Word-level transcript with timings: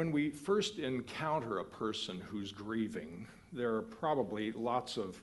When 0.00 0.12
we 0.12 0.30
first 0.30 0.78
encounter 0.78 1.58
a 1.58 1.64
person 1.64 2.20
who's 2.20 2.52
grieving, 2.52 3.26
there 3.52 3.74
are 3.74 3.82
probably 3.82 4.50
lots 4.50 4.96
of 4.96 5.22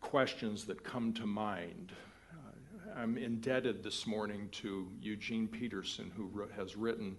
questions 0.00 0.64
that 0.66 0.84
come 0.84 1.12
to 1.14 1.26
mind. 1.26 1.90
Uh, 2.32 3.00
I'm 3.00 3.18
indebted 3.18 3.82
this 3.82 4.06
morning 4.06 4.48
to 4.62 4.88
Eugene 5.02 5.48
Peterson, 5.48 6.12
who 6.16 6.46
has 6.56 6.76
written 6.76 7.16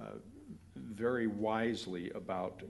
uh, 0.00 0.16
very 0.74 1.28
wisely 1.28 2.10
about 2.16 2.64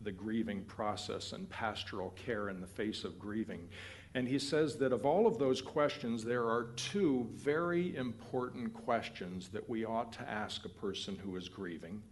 the 0.00 0.10
grieving 0.10 0.64
process 0.64 1.30
and 1.30 1.48
pastoral 1.48 2.10
care 2.16 2.48
in 2.48 2.60
the 2.60 2.66
face 2.66 3.04
of 3.04 3.20
grieving. 3.20 3.68
And 4.14 4.26
he 4.26 4.40
says 4.40 4.74
that 4.78 4.92
of 4.92 5.06
all 5.06 5.28
of 5.28 5.38
those 5.38 5.62
questions, 5.62 6.24
there 6.24 6.48
are 6.48 6.72
two 6.74 7.28
very 7.34 7.94
important 7.94 8.74
questions 8.74 9.48
that 9.50 9.70
we 9.70 9.84
ought 9.84 10.12
to 10.14 10.28
ask 10.28 10.64
a 10.64 10.68
person 10.68 11.16
who 11.22 11.36
is 11.36 11.48
grieving. 11.48 12.02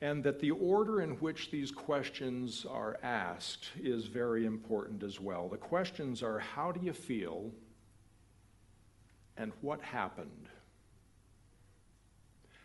And 0.00 0.22
that 0.24 0.40
the 0.40 0.50
order 0.50 1.00
in 1.00 1.12
which 1.12 1.50
these 1.50 1.70
questions 1.70 2.66
are 2.68 2.98
asked 3.02 3.70
is 3.82 4.06
very 4.06 4.44
important 4.44 5.02
as 5.02 5.20
well. 5.20 5.48
The 5.48 5.56
questions 5.56 6.22
are 6.22 6.38
how 6.38 6.72
do 6.72 6.84
you 6.84 6.92
feel 6.92 7.50
and 9.36 9.52
what 9.60 9.80
happened? 9.80 10.48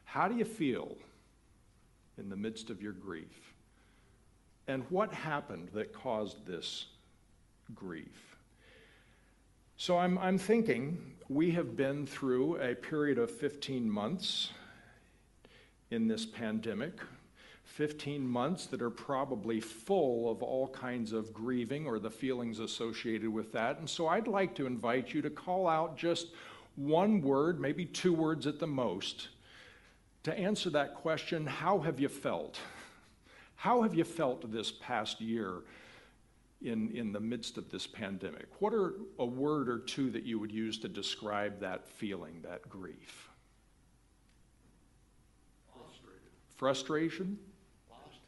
How 0.04 0.28
do 0.28 0.36
you 0.36 0.46
feel 0.46 0.96
in 2.18 2.30
the 2.30 2.36
midst 2.36 2.70
of 2.70 2.82
your 2.82 2.94
grief? 2.94 3.54
And 4.68 4.84
what 4.90 5.14
happened 5.14 5.70
that 5.74 5.94
caused 5.94 6.46
this 6.46 6.88
grief? 7.74 8.36
So 9.78 9.98
I'm, 9.98 10.18
I'm 10.18 10.38
thinking 10.38 11.16
we 11.30 11.52
have 11.52 11.76
been 11.76 12.06
through 12.06 12.58
a 12.62 12.76
period 12.76 13.18
of 13.18 13.32
15 13.32 13.90
months 13.90 14.52
in 15.90 16.08
this 16.08 16.26
pandemic. 16.26 17.00
15 17.70 18.28
months 18.28 18.66
that 18.66 18.82
are 18.82 18.90
probably 18.90 19.60
full 19.60 20.30
of 20.30 20.44
all 20.44 20.68
kinds 20.68 21.14
of 21.14 21.34
grieving 21.34 21.86
or 21.86 22.00
the 22.00 22.10
feelings 22.10 22.60
associated 22.60 23.30
with 23.30 23.54
that. 23.54 23.78
And 23.78 23.90
so 23.90 24.08
I'd 24.08 24.28
like 24.28 24.54
to 24.56 24.66
invite 24.66 25.14
you 25.14 25.22
to 25.22 25.30
call 25.30 25.68
out 25.68 25.96
just 25.96 26.28
one 26.76 27.22
word, 27.22 27.60
maybe 27.60 27.86
two 27.86 28.14
words 28.14 28.48
at 28.48 28.60
the 28.60 28.68
most, 28.68 29.30
to 30.24 30.38
answer 30.38 30.70
that 30.72 30.96
question 30.96 31.46
how 31.46 31.80
have 31.80 32.00
you 32.00 32.10
felt? 32.10 32.60
How 33.56 33.84
have 33.84 33.94
you 33.94 34.04
felt 34.04 34.52
this 34.52 34.72
past 34.72 35.22
year 35.22 35.62
in, 36.62 36.90
in 36.92 37.12
the 37.12 37.20
midst 37.20 37.58
of 37.58 37.70
this 37.70 37.88
pandemic? 37.88 38.48
What 38.60 38.74
are 38.74 38.96
a 39.20 39.26
word 39.26 39.70
or 39.70 39.80
two 39.80 40.10
that 40.12 40.24
you 40.24 40.40
would 40.40 40.52
use 40.52 40.80
to 40.80 40.88
describe 40.90 41.60
that 41.62 41.88
feeling, 41.88 42.42
that 42.44 42.68
grief? 42.68 43.30
Frustrated. 45.72 46.32
Frustration? 46.58 47.38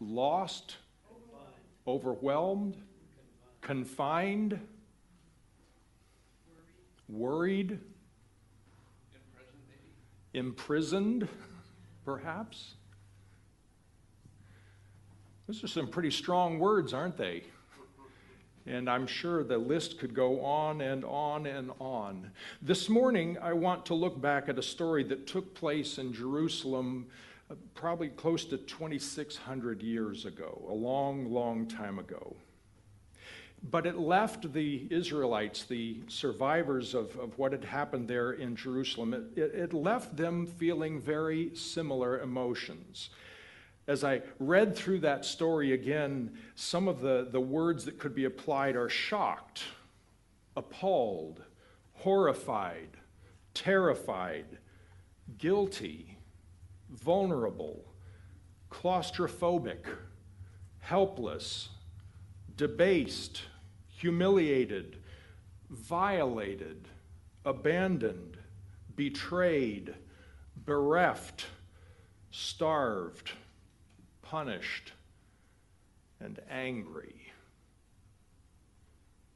Lost? 0.02 0.78
Overwhelmed? 1.88 2.76
Confined? 3.62 4.60
Worried? 7.08 7.80
Imprisoned, 10.34 11.28
perhaps? 12.04 12.74
Those 15.46 15.64
are 15.64 15.68
some 15.68 15.88
pretty 15.88 16.12
strong 16.12 16.58
words, 16.58 16.94
aren't 16.94 17.18
they? 17.18 17.44
And 18.66 18.90
I'm 18.90 19.06
sure 19.06 19.44
the 19.44 19.58
list 19.58 20.00
could 20.00 20.14
go 20.14 20.44
on 20.44 20.82
and 20.82 21.04
on 21.04 21.46
and 21.46 21.72
on. 21.80 22.32
This 22.62 22.90
morning, 22.90 23.38
I 23.42 23.54
want 23.54 23.86
to 23.88 23.94
look 23.94 24.22
back 24.22 24.50
at 24.50 24.58
a 24.58 24.64
story 24.64 25.04
that 25.06 25.28
took 25.28 25.54
place 25.54 25.98
in 25.98 26.14
Jerusalem 26.14 27.08
probably 27.74 28.10
close 28.10 28.46
to 28.46 28.58
2,600 28.58 29.82
years 29.82 30.26
ago, 30.26 30.66
a 30.70 30.74
long, 30.74 31.32
long 31.32 31.68
time 31.68 32.00
ago. 32.00 32.36
But 33.70 33.86
it 33.86 33.98
left 33.98 34.54
the 34.54 34.88
Israelites, 34.90 35.64
the 35.66 36.02
survivors 36.08 36.94
of, 36.94 37.16
of 37.18 37.38
what 37.38 37.52
had 37.52 37.64
happened 37.64 38.08
there 38.08 38.32
in 38.32 38.56
Jerusalem, 38.56 39.14
it, 39.14 39.38
it, 39.38 39.74
left 39.74 40.18
them 40.18 40.48
feeling 40.48 41.00
very 41.00 41.56
similar 41.56 42.20
emotions 42.22 43.12
as 43.88 44.04
I 44.04 44.22
read 44.40 44.76
through 44.76 45.00
that 45.00 45.26
story 45.26 45.74
again, 45.74 46.38
some 46.56 46.88
of 46.88 47.02
the, 47.02 47.28
the 47.30 47.42
words 47.42 47.86
that 47.86 48.00
could 48.00 48.14
be 48.14 48.26
applied 48.26 48.76
are 48.76 48.90
shocked, 48.90 49.64
appalled, 50.56 51.44
horrified, 51.96 52.90
terrified, 53.54 54.46
guilty, 55.38 56.18
vulnerable, 56.92 57.86
claustrophobic, 58.70 59.86
helpless, 60.80 61.70
debased, 62.56 63.44
humiliated, 63.88 64.98
violated, 65.70 66.88
abandoned, 67.46 68.38
betrayed, 68.96 69.96
bereft, 70.66 71.46
starved 72.30 73.32
punished 74.32 74.94
and 76.22 76.40
angry. 76.50 77.34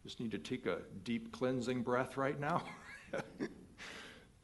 Just 0.04 0.22
need 0.22 0.32
to 0.32 0.38
take 0.38 0.66
a 0.66 0.78
deep 1.04 1.34
cleansing 1.34 1.82
breath 1.82 2.16
right 2.16 2.40
now. 2.40 2.64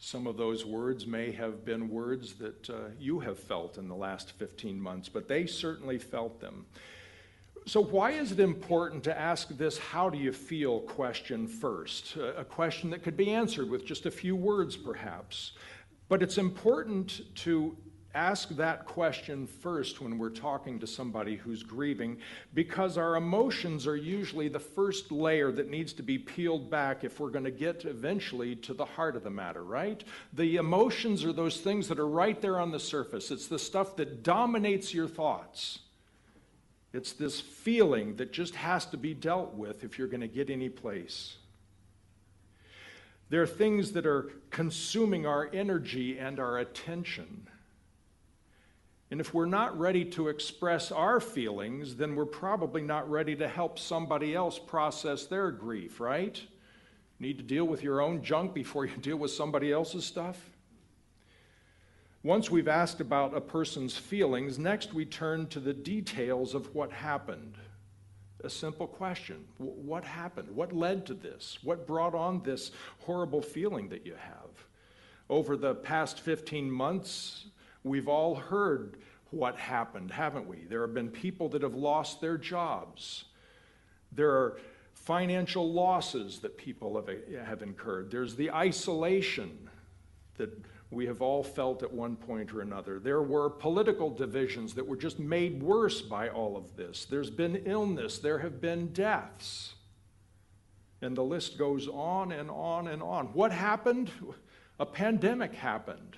Some 0.04 0.26
of 0.26 0.36
those 0.36 0.66
words 0.66 1.06
may 1.06 1.32
have 1.34 1.64
been 1.64 1.88
words 1.88 2.34
that 2.34 2.68
uh, 2.72 2.74
you 3.00 3.20
have 3.20 3.38
felt 3.38 3.78
in 3.78 3.88
the 3.88 3.96
last 3.96 4.32
15 4.32 4.82
months, 4.82 5.08
but 5.08 5.28
they 5.28 5.46
certainly 5.46 6.00
felt 6.00 6.42
them. 6.42 6.66
So, 7.68 7.84
why 7.84 8.14
is 8.14 8.32
it 8.32 8.40
important 8.40 9.04
to 9.04 9.16
ask 9.18 9.50
this 9.50 9.78
how 9.78 10.10
do 10.10 10.18
you 10.18 10.32
feel 10.32 10.80
question 10.80 11.48
first? 11.48 12.18
A 12.36 12.44
question 12.44 12.90
that 12.90 13.04
could 13.04 13.16
be 13.16 13.30
answered 13.30 13.70
with 13.70 13.86
just 13.86 14.08
a 14.08 14.12
few 14.12 14.36
words, 14.36 14.76
perhaps. 14.76 15.52
But 16.10 16.24
it's 16.24 16.40
important 16.40 17.22
to 17.44 17.78
ask 18.14 18.50
that 18.50 18.86
question 18.86 19.48
first 19.48 20.02
when 20.02 20.18
we're 20.18 20.30
talking 20.30 20.80
to 20.80 20.88
somebody 20.88 21.36
who's 21.36 21.64
grieving 21.64 22.18
because 22.54 22.98
our 22.98 23.16
emotions 23.16 23.88
are 23.88 23.96
usually 23.96 24.50
the 24.50 24.60
first 24.60 25.12
layer 25.12 25.52
that 25.52 25.70
needs 25.70 25.94
to 25.94 26.04
be 26.04 26.18
peeled 26.18 26.70
back 26.70 27.04
if 27.04 27.20
we're 27.20 27.30
going 27.30 27.46
to 27.46 27.52
get 27.52 27.86
eventually 27.86 28.56
to 28.56 28.74
the 28.74 28.86
heart 28.86 29.16
of 29.16 29.24
the 29.24 29.30
matter, 29.30 29.64
right? 29.64 30.04
The 30.34 30.58
emotions 30.58 31.24
are 31.24 31.34
those 31.34 31.62
things 31.62 31.88
that 31.88 32.00
are 32.00 32.08
right 32.08 32.40
there 32.42 32.60
on 32.60 32.72
the 32.72 32.80
surface. 32.80 33.32
It's 33.32 33.48
the 33.48 33.60
stuff 33.60 33.96
that 33.96 34.24
dominates 34.24 34.94
your 34.94 35.08
thoughts. 35.08 35.80
It's 36.94 37.14
this 37.14 37.40
feeling 37.40 38.18
that 38.18 38.34
just 38.34 38.56
has 38.56 38.86
to 38.88 38.98
be 38.98 39.14
dealt 39.14 39.54
with 39.54 39.84
if 39.84 39.98
you're 39.98 40.08
going 40.10 40.22
to 40.22 40.28
get 40.28 40.50
any 40.50 40.70
place. 40.70 41.38
There 43.30 43.42
are 43.42 43.48
things 43.48 43.94
that 43.94 44.06
are 44.06 44.30
consuming 44.50 45.26
our 45.26 45.50
energy 45.54 46.20
and 46.20 46.38
our 46.38 46.58
attention. 46.58 47.48
And 49.12 49.20
if 49.20 49.34
we're 49.34 49.46
not 49.46 49.78
ready 49.78 50.06
to 50.06 50.30
express 50.30 50.90
our 50.90 51.20
feelings, 51.20 51.98
then 51.98 52.16
we're 52.16 52.26
probably 52.26 52.82
not 52.82 53.12
ready 53.12 53.36
to 53.36 53.48
help 53.48 53.78
somebody 53.78 54.34
else 54.34 54.58
process 54.58 55.26
their 55.26 55.52
grief, 55.52 56.00
right? 56.00 56.42
Need 57.20 57.38
to 57.38 57.44
deal 57.44 57.66
with 57.66 57.84
your 57.84 58.02
own 58.02 58.24
junk 58.24 58.54
before 58.54 58.86
you 58.86 58.96
deal 59.02 59.18
with 59.18 59.32
somebody 59.32 59.70
else's 59.70 60.06
stuff? 60.06 60.50
Once 62.24 62.50
we've 62.50 62.70
asked 62.70 63.02
about 63.02 63.36
a 63.36 63.42
person's 63.42 63.98
feelings, 63.98 64.58
next 64.58 64.94
we 64.94 65.04
turn 65.04 65.46
to 65.48 65.60
the 65.60 65.74
details 65.74 66.54
of 66.54 66.74
what 66.74 66.92
happened. 66.92 67.56
A 68.44 68.50
simple 68.50 68.88
question 68.88 69.46
What 69.58 70.06
happened? 70.06 70.50
What 70.56 70.72
led 70.72 71.06
to 71.08 71.14
this? 71.14 71.60
What 71.64 71.86
brought 71.86 72.16
on 72.16 72.44
this 72.44 72.72
horrible 73.00 73.42
feeling 73.42 73.90
that 73.90 74.06
you 74.06 74.16
have? 74.16 74.50
Over 75.30 75.58
the 75.58 75.76
past 75.76 76.22
15 76.22 76.72
months, 76.72 77.46
We've 77.84 78.08
all 78.08 78.36
heard 78.36 78.98
what 79.32 79.58
happened, 79.58 80.12
haven't 80.12 80.48
we? 80.48 80.66
There 80.70 80.82
have 80.82 80.94
been 80.94 81.10
people 81.10 81.50
that 81.50 81.64
have 81.64 81.76
lost 81.76 82.22
their 82.22 82.38
jobs. 82.38 83.26
There 84.12 84.30
are 84.30 84.60
financial 84.94 85.72
losses 85.72 86.40
that 86.40 86.58
people 86.58 86.96
have, 86.96 87.10
have 87.48 87.62
incurred. 87.62 88.12
There's 88.12 88.36
the 88.36 88.52
isolation 88.52 89.70
that 90.38 90.52
we 90.92 91.06
have 91.06 91.22
all 91.22 91.42
felt 91.42 91.82
at 91.84 91.92
one 91.92 92.18
point 92.18 92.54
or 92.54 92.62
another. 92.62 93.00
There 93.00 93.22
were 93.22 93.50
political 93.50 94.10
divisions 94.10 94.74
that 94.74 94.86
were 94.86 94.98
just 94.98 95.20
made 95.20 95.64
worse 95.64 96.02
by 96.02 96.30
all 96.30 96.58
of 96.58 96.76
this. 96.76 97.06
There's 97.06 97.30
been 97.30 97.64
illness, 97.66 98.20
there 98.20 98.40
have 98.40 98.60
been 98.60 98.88
deaths. 98.88 99.76
And 101.02 101.16
the 101.16 101.24
list 101.24 101.58
goes 101.58 101.88
on 101.88 102.32
and 102.32 102.52
on 102.52 102.88
and 102.88 103.02
on. 103.02 103.28
What 103.28 103.52
happened? 103.52 104.12
A 104.80 104.86
pandemic 104.86 105.54
happened. 105.54 106.18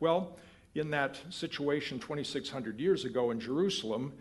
Well, 0.00 0.36
in 0.74 0.90
that 0.90 1.18
situation 1.30 1.98
2,600 1.98 2.78
years 2.78 3.04
ago 3.04 3.30
in 3.30 3.40
Jerusalem, 3.40 4.12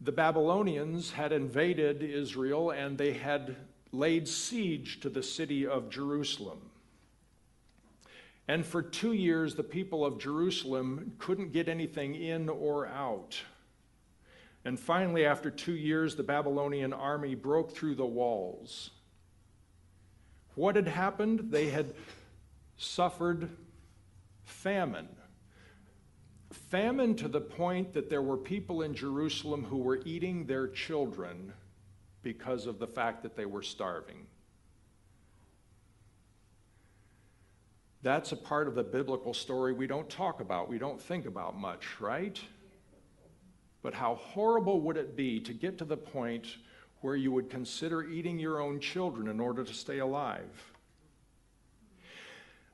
the 0.00 0.12
Babylonians 0.12 1.12
had 1.12 1.32
invaded 1.32 2.02
Israel 2.02 2.70
and 2.70 2.96
they 2.96 3.12
had 3.12 3.56
laid 3.92 4.26
siege 4.26 5.00
to 5.00 5.10
the 5.10 5.22
city 5.22 5.66
of 5.66 5.90
Jerusalem. 5.90 6.70
And 8.48 8.64
for 8.64 8.82
two 8.82 9.12
years, 9.12 9.54
the 9.54 9.62
people 9.62 10.04
of 10.04 10.18
Jerusalem 10.18 11.12
couldn't 11.18 11.52
get 11.52 11.68
anything 11.68 12.14
in 12.14 12.48
or 12.48 12.86
out. 12.86 13.40
And 14.64 14.78
finally, 14.78 15.24
after 15.24 15.50
two 15.50 15.74
years, 15.74 16.16
the 16.16 16.22
Babylonian 16.22 16.92
army 16.92 17.34
broke 17.34 17.72
through 17.72 17.94
the 17.94 18.06
walls. 18.06 18.90
What 20.54 20.76
had 20.76 20.88
happened? 20.88 21.50
They 21.50 21.68
had 21.68 21.94
suffered 22.76 23.50
famine. 24.50 25.08
Famine 26.52 27.14
to 27.16 27.28
the 27.28 27.40
point 27.40 27.92
that 27.94 28.10
there 28.10 28.22
were 28.22 28.36
people 28.36 28.82
in 28.82 28.94
Jerusalem 28.94 29.64
who 29.64 29.78
were 29.78 30.00
eating 30.04 30.46
their 30.46 30.68
children 30.68 31.52
because 32.22 32.66
of 32.66 32.78
the 32.78 32.86
fact 32.86 33.22
that 33.22 33.36
they 33.36 33.46
were 33.46 33.62
starving. 33.62 34.26
That's 38.02 38.32
a 38.32 38.36
part 38.36 38.66
of 38.66 38.74
the 38.74 38.82
biblical 38.82 39.34
story 39.34 39.72
we 39.72 39.86
don't 39.86 40.08
talk 40.08 40.40
about, 40.40 40.68
we 40.68 40.78
don't 40.78 41.00
think 41.00 41.26
about 41.26 41.58
much, 41.58 42.00
right? 42.00 42.40
But 43.82 43.94
how 43.94 44.16
horrible 44.16 44.80
would 44.82 44.96
it 44.96 45.16
be 45.16 45.40
to 45.40 45.52
get 45.52 45.78
to 45.78 45.84
the 45.84 45.96
point 45.96 46.56
where 47.00 47.16
you 47.16 47.32
would 47.32 47.48
consider 47.48 48.04
eating 48.04 48.38
your 48.38 48.60
own 48.60 48.80
children 48.80 49.28
in 49.28 49.40
order 49.40 49.64
to 49.64 49.74
stay 49.74 49.98
alive? 49.98 50.69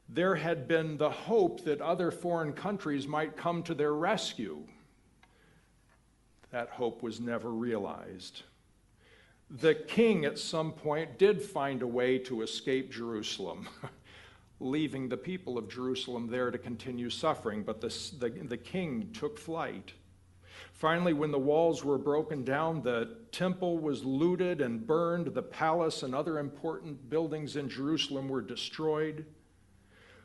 There 0.08 0.36
had 0.36 0.68
been 0.68 0.96
the 0.96 1.10
hope 1.10 1.64
that 1.64 1.80
other 1.80 2.10
foreign 2.10 2.52
countries 2.52 3.06
might 3.06 3.36
come 3.36 3.62
to 3.64 3.74
their 3.74 3.94
rescue. 3.94 4.62
That 6.50 6.70
hope 6.70 7.02
was 7.02 7.20
never 7.20 7.50
realized. 7.50 8.42
The 9.50 9.74
king, 9.74 10.24
at 10.24 10.38
some 10.38 10.72
point, 10.72 11.18
did 11.18 11.42
find 11.42 11.82
a 11.82 11.86
way 11.86 12.18
to 12.20 12.42
escape 12.42 12.92
Jerusalem. 12.92 13.68
leaving 14.60 15.08
the 15.08 15.16
people 15.16 15.58
of 15.58 15.68
Jerusalem 15.68 16.28
there 16.28 16.50
to 16.50 16.58
continue 16.58 17.10
suffering, 17.10 17.62
but 17.62 17.80
the, 17.80 17.88
the, 18.18 18.30
the, 18.30 18.56
king 18.56 19.10
took 19.12 19.38
flight. 19.38 19.92
Finally, 20.72 21.12
when 21.12 21.30
the 21.30 21.38
walls 21.38 21.84
were 21.84 21.98
broken 21.98 22.44
down, 22.44 22.82
the 22.82 23.16
temple 23.32 23.78
was 23.78 24.04
looted 24.04 24.60
and 24.60 24.86
burned, 24.86 25.26
the 25.26 25.42
palace 25.42 26.02
and 26.02 26.14
other 26.14 26.38
important 26.38 27.10
buildings 27.10 27.56
in 27.56 27.68
Jerusalem 27.68 28.28
were 28.28 28.40
destroyed. 28.40 29.26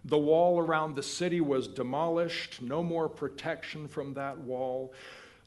The 0.06 0.18
wall 0.18 0.60
around 0.60 0.96
the 0.96 1.04
city 1.04 1.42
was 1.42 1.68
demolished, 1.68 2.62
no 2.62 2.82
more 2.82 3.08
protection 3.08 3.88
from 3.88 4.16
that 4.16 4.38
wall. 4.38 4.94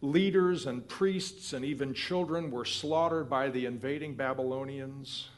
Leaders 0.01 0.67
and 0.67 0.87
priests 0.87 1.53
and 1.53 1.65
even 1.65 1.93
children 1.95 2.51
were 2.51 2.65
slaughtered 2.65 3.29
by 3.29 3.49
the 3.49 3.67
invading 3.67 4.15
Babylonians. 4.15 5.29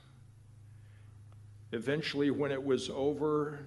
Eventually, 1.72 2.30
when 2.30 2.52
it 2.52 2.62
was 2.62 2.90
over, 2.90 3.60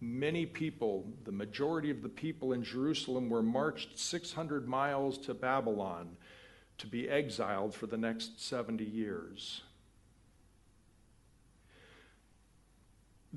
many 0.00 0.46
people, 0.46 1.06
the 1.24 1.32
majority 1.32 1.90
of 1.90 2.02
the 2.02 2.08
people 2.08 2.52
in 2.52 2.62
Jerusalem, 2.62 3.28
were 3.28 3.42
marched 3.42 3.98
600 3.98 4.66
miles 4.66 5.18
to 5.18 5.34
Babylon 5.34 6.16
to 6.78 6.86
be 6.86 7.08
exiled 7.08 7.74
for 7.74 7.86
the 7.86 7.96
next 7.96 8.40
70 8.40 8.84
years. 8.84 9.62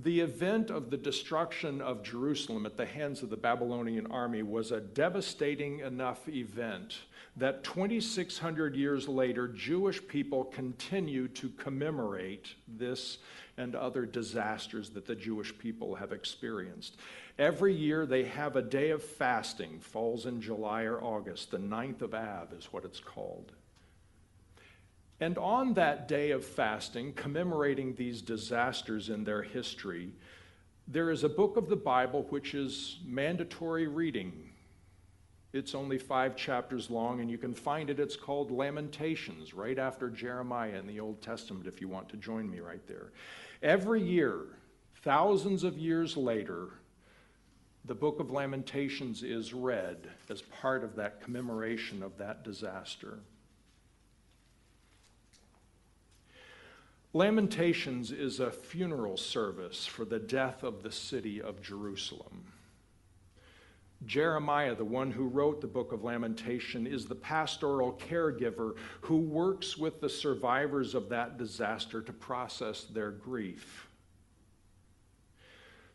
The 0.03 0.19
event 0.19 0.69
of 0.69 0.91
the 0.91 0.97
destruction 0.97 1.81
of 1.81 2.03
Jerusalem 2.03 2.67
at 2.67 2.77
the 2.77 2.85
hands 2.85 3.23
of 3.23 3.31
the 3.31 3.35
Babylonian 3.35 4.05
army 4.11 4.43
was 4.43 4.71
a 4.71 4.79
devastating 4.79 5.79
enough 5.79 6.29
event 6.29 6.99
that 7.35 7.63
2,600 7.63 8.75
years 8.75 9.07
later, 9.07 9.47
Jewish 9.47 10.07
people 10.07 10.43
continue 10.43 11.27
to 11.29 11.49
commemorate 11.49 12.53
this 12.67 13.17
and 13.57 13.73
other 13.75 14.05
disasters 14.05 14.91
that 14.91 15.07
the 15.07 15.15
Jewish 15.15 15.57
people 15.57 15.95
have 15.95 16.11
experienced. 16.11 16.97
Every 17.39 17.73
year 17.73 18.05
they 18.05 18.25
have 18.25 18.55
a 18.55 18.61
day 18.61 18.91
of 18.91 19.01
fasting, 19.01 19.79
falls 19.79 20.27
in 20.27 20.41
July 20.41 20.83
or 20.83 21.03
August. 21.03 21.49
The 21.49 21.57
ninth 21.57 22.03
of 22.03 22.13
Av 22.13 22.53
is 22.53 22.65
what 22.65 22.85
it's 22.85 22.99
called. 22.99 23.51
And 25.19 25.37
on 25.37 25.73
that 25.73 26.07
day 26.07 26.31
of 26.31 26.45
fasting, 26.45 27.13
commemorating 27.13 27.95
these 27.95 28.21
disasters 28.21 29.09
in 29.09 29.23
their 29.23 29.41
history, 29.41 30.11
there 30.87 31.09
is 31.09 31.23
a 31.23 31.29
book 31.29 31.57
of 31.57 31.69
the 31.69 31.75
Bible 31.75 32.25
which 32.29 32.53
is 32.53 32.99
mandatory 33.05 33.87
reading. 33.87 34.51
It's 35.53 35.73
only 35.73 35.97
five 35.97 36.35
chapters 36.35 36.89
long, 36.91 37.19
and 37.19 37.31
you 37.31 37.37
can 37.37 37.53
find 37.53 37.89
it. 37.89 37.99
It's 37.99 38.15
called 38.15 38.51
Lamentations, 38.51 39.53
right 39.53 39.79
after 39.79 40.09
Jeremiah 40.09 40.77
in 40.77 40.85
the 40.85 40.99
Old 40.99 41.21
Testament, 41.21 41.65
if 41.65 41.81
you 41.81 41.87
want 41.87 42.09
to 42.09 42.17
join 42.17 42.49
me 42.49 42.59
right 42.59 42.85
there. 42.85 43.11
Every 43.63 44.03
year, 44.03 44.41
thousands 45.03 45.63
of 45.63 45.77
years 45.77 46.15
later, 46.15 46.69
the 47.85 47.95
book 47.95 48.19
of 48.19 48.29
Lamentations 48.29 49.23
is 49.23 49.53
read 49.53 50.09
as 50.29 50.41
part 50.41 50.83
of 50.83 50.95
that 50.97 51.21
commemoration 51.21 52.03
of 52.03 52.17
that 52.17 52.43
disaster. 52.43 53.19
Lamentations 57.13 58.11
is 58.11 58.39
a 58.39 58.51
funeral 58.51 59.17
service 59.17 59.85
for 59.85 60.05
the 60.05 60.19
death 60.19 60.63
of 60.63 60.83
the 60.83 60.91
city 60.91 61.41
of 61.41 61.61
Jerusalem. 61.61 62.43
Jeremiah, 64.05 64.75
the 64.75 64.85
one 64.85 65.11
who 65.11 65.27
wrote 65.27 65.59
the 65.59 65.67
book 65.67 65.91
of 65.91 66.03
Lamentation, 66.03 66.85
is 66.85 67.05
the 67.05 67.15
pastoral 67.15 67.93
caregiver 67.93 68.75
who 69.01 69.17
works 69.17 69.77
with 69.77 69.99
the 70.01 70.09
survivors 70.09 70.93
of 70.93 71.09
that 71.09 71.37
disaster 71.37 72.01
to 72.01 72.13
process 72.13 72.83
their 72.83 73.09
grief. 73.09 73.87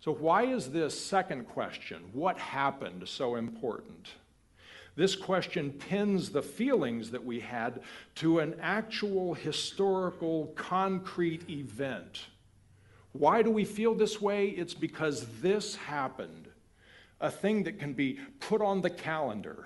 So, 0.01 0.13
why 0.13 0.47
is 0.47 0.73
this 0.73 0.99
second 0.99 1.45
question, 1.45 2.03
what 2.13 2.39
happened, 2.39 3.09
so 3.09 3.37
important? 3.37 4.11
This 4.95 5.17
question 5.17 5.73
pins 5.73 6.31
the 6.31 6.43
feelings 6.43 7.11
that 7.13 7.25
we 7.25 7.41
had 7.41 7.81
to 8.17 8.41
an 8.41 8.57
actual 8.61 9.35
historical, 9.35 10.49
concrete 10.55 11.49
event. 11.49 12.27
Why 13.13 13.43
do 13.43 13.51
we 13.51 13.65
feel 13.65 13.95
this 13.95 14.21
way? 14.21 14.49
It's 14.49 14.75
because 14.75 15.27
this 15.41 15.77
happened, 15.77 16.49
a 17.21 17.31
thing 17.31 17.63
that 17.65 17.79
can 17.79 17.95
be 17.95 18.19
put 18.41 18.61
on 18.61 18.83
the 18.83 18.91
calendar. 18.91 19.65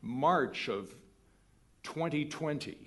March 0.00 0.68
of 0.68 0.94
2020, 1.82 2.78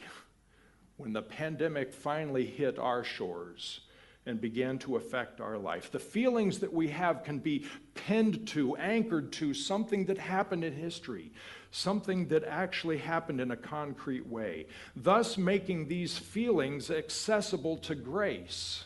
when 0.97 1.13
the 1.13 1.21
pandemic 1.21 1.93
finally 1.93 2.45
hit 2.45 2.79
our 2.79 3.03
shores 3.03 3.81
and 4.29 4.39
began 4.39 4.77
to 4.79 4.95
affect 4.95 5.41
our 5.41 5.57
life. 5.57 5.91
The 5.91 5.99
feelings 5.99 6.59
that 6.59 6.71
we 6.71 6.87
have 6.89 7.23
can 7.23 7.39
be 7.39 7.65
pinned 7.95 8.47
to, 8.49 8.77
anchored 8.77 9.33
to 9.33 9.53
something 9.53 10.05
that 10.05 10.17
happened 10.17 10.63
in 10.63 10.73
history, 10.73 11.31
something 11.71 12.27
that 12.27 12.43
actually 12.43 12.99
happened 12.99 13.41
in 13.41 13.51
a 13.51 13.57
concrete 13.57 14.27
way, 14.27 14.67
thus 14.95 15.37
making 15.37 15.87
these 15.87 16.17
feelings 16.17 16.89
accessible 16.91 17.77
to 17.77 17.95
grace. 17.95 18.85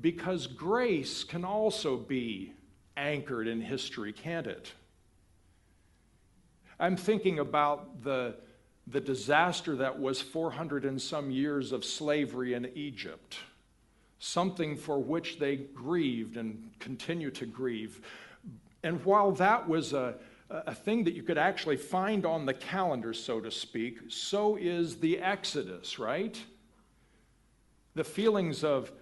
Because 0.00 0.46
grace 0.46 1.24
can 1.24 1.44
also 1.44 1.96
be 1.96 2.52
anchored 2.96 3.48
in 3.48 3.60
history, 3.60 4.12
can't 4.12 4.46
it? 4.46 4.72
I'm 6.78 6.96
thinking 6.96 7.38
about 7.38 8.02
the, 8.02 8.36
the 8.86 9.00
disaster 9.00 9.76
that 9.76 9.98
was 9.98 10.20
400 10.20 10.84
and 10.84 11.00
some 11.00 11.30
years 11.30 11.72
of 11.72 11.84
slavery 11.84 12.54
in 12.54 12.66
Egypt 12.74 13.38
something 14.22 14.76
for 14.76 15.00
which 15.00 15.40
they 15.40 15.56
grieved 15.56 16.36
and 16.36 16.70
continue 16.78 17.28
to 17.28 17.44
grieve. 17.44 18.00
And 18.84 19.04
while 19.04 19.32
that 19.32 19.68
was 19.68 19.92
a, 19.92 20.14
a 20.48 20.72
thing 20.72 21.02
that 21.04 21.14
you 21.14 21.24
could 21.24 21.38
actually 21.38 21.76
find 21.76 22.24
on 22.24 22.46
the 22.46 22.54
calendar, 22.54 23.12
so 23.14 23.40
to 23.40 23.50
speak, 23.50 23.98
so 24.08 24.56
is 24.56 24.98
the 24.98 25.18
Exodus, 25.18 25.98
right? 25.98 26.40
The 27.96 28.04
feelings 28.04 28.62
of 28.62 28.92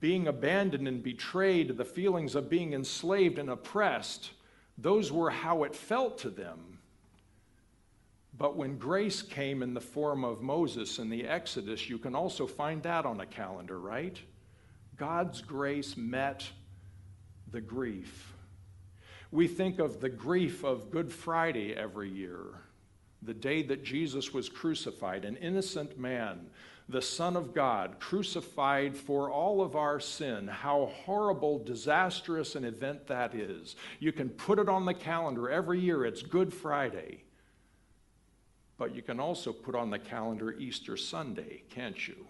being 0.00 0.28
abandoned 0.28 0.86
and 0.86 1.02
betrayed, 1.02 1.78
the 1.78 1.84
feelings 1.86 2.34
of 2.34 2.50
being 2.50 2.74
enslaved 2.74 3.38
and 3.38 3.48
oppressed, 3.48 4.32
those 4.76 5.10
were 5.10 5.30
how 5.30 5.64
it 5.64 5.74
felt 5.74 6.18
to 6.18 6.30
them. 6.30 6.78
But 8.36 8.54
when 8.54 8.76
grace 8.76 9.22
came 9.22 9.62
in 9.62 9.72
the 9.72 9.80
form 9.80 10.24
of 10.26 10.42
Moses 10.42 10.98
in 10.98 11.08
the 11.08 11.26
Exodus, 11.26 11.88
you 11.88 11.96
can 11.96 12.14
also 12.14 12.46
find 12.46 12.82
that 12.82 13.06
on 13.06 13.18
a 13.22 13.26
calendar, 13.26 13.80
right? 13.80 14.18
God's 14.98 15.40
grace 15.40 15.96
met 15.96 16.50
the 17.50 17.60
grief. 17.60 18.34
We 19.30 19.46
think 19.46 19.78
of 19.78 20.00
the 20.00 20.08
grief 20.08 20.64
of 20.64 20.90
Good 20.90 21.12
Friday 21.12 21.72
every 21.74 22.10
year, 22.10 22.42
the 23.22 23.34
day 23.34 23.62
that 23.62 23.84
Jesus 23.84 24.32
was 24.32 24.48
crucified, 24.48 25.24
an 25.24 25.36
innocent 25.36 25.98
man, 25.98 26.50
the 26.88 27.02
Son 27.02 27.36
of 27.36 27.54
God, 27.54 28.00
crucified 28.00 28.96
for 28.96 29.30
all 29.30 29.60
of 29.60 29.76
our 29.76 30.00
sin. 30.00 30.48
How 30.48 30.90
horrible, 31.04 31.62
disastrous 31.62 32.56
an 32.56 32.64
event 32.64 33.06
that 33.06 33.34
is. 33.34 33.76
You 34.00 34.10
can 34.10 34.30
put 34.30 34.58
it 34.58 34.68
on 34.68 34.84
the 34.84 34.94
calendar 34.94 35.48
every 35.48 35.78
year, 35.78 36.06
it's 36.06 36.22
Good 36.22 36.52
Friday. 36.52 37.22
But 38.78 38.94
you 38.94 39.02
can 39.02 39.20
also 39.20 39.52
put 39.52 39.74
on 39.74 39.90
the 39.90 39.98
calendar 39.98 40.52
Easter 40.52 40.96
Sunday, 40.96 41.62
can't 41.68 42.08
you? 42.08 42.26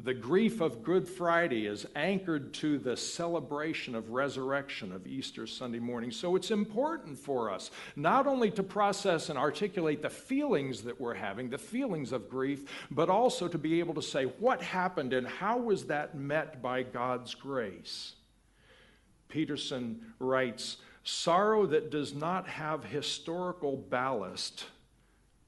The 0.00 0.14
grief 0.14 0.60
of 0.60 0.84
Good 0.84 1.08
Friday 1.08 1.66
is 1.66 1.84
anchored 1.96 2.54
to 2.54 2.78
the 2.78 2.96
celebration 2.96 3.96
of 3.96 4.10
resurrection 4.10 4.92
of 4.92 5.08
Easter 5.08 5.44
Sunday 5.44 5.80
morning. 5.80 6.12
So 6.12 6.36
it's 6.36 6.52
important 6.52 7.18
for 7.18 7.50
us 7.50 7.72
not 7.96 8.28
only 8.28 8.52
to 8.52 8.62
process 8.62 9.28
and 9.28 9.36
articulate 9.36 10.00
the 10.00 10.08
feelings 10.08 10.82
that 10.82 11.00
we're 11.00 11.14
having, 11.14 11.50
the 11.50 11.58
feelings 11.58 12.12
of 12.12 12.30
grief, 12.30 12.62
but 12.92 13.10
also 13.10 13.48
to 13.48 13.58
be 13.58 13.80
able 13.80 13.94
to 13.94 14.02
say 14.02 14.26
what 14.26 14.62
happened 14.62 15.12
and 15.12 15.26
how 15.26 15.58
was 15.58 15.86
that 15.86 16.14
met 16.14 16.62
by 16.62 16.84
God's 16.84 17.34
grace. 17.34 18.14
Peterson 19.28 20.14
writes 20.20 20.76
Sorrow 21.02 21.66
that 21.66 21.90
does 21.90 22.14
not 22.14 22.46
have 22.46 22.84
historical 22.84 23.76
ballast 23.76 24.66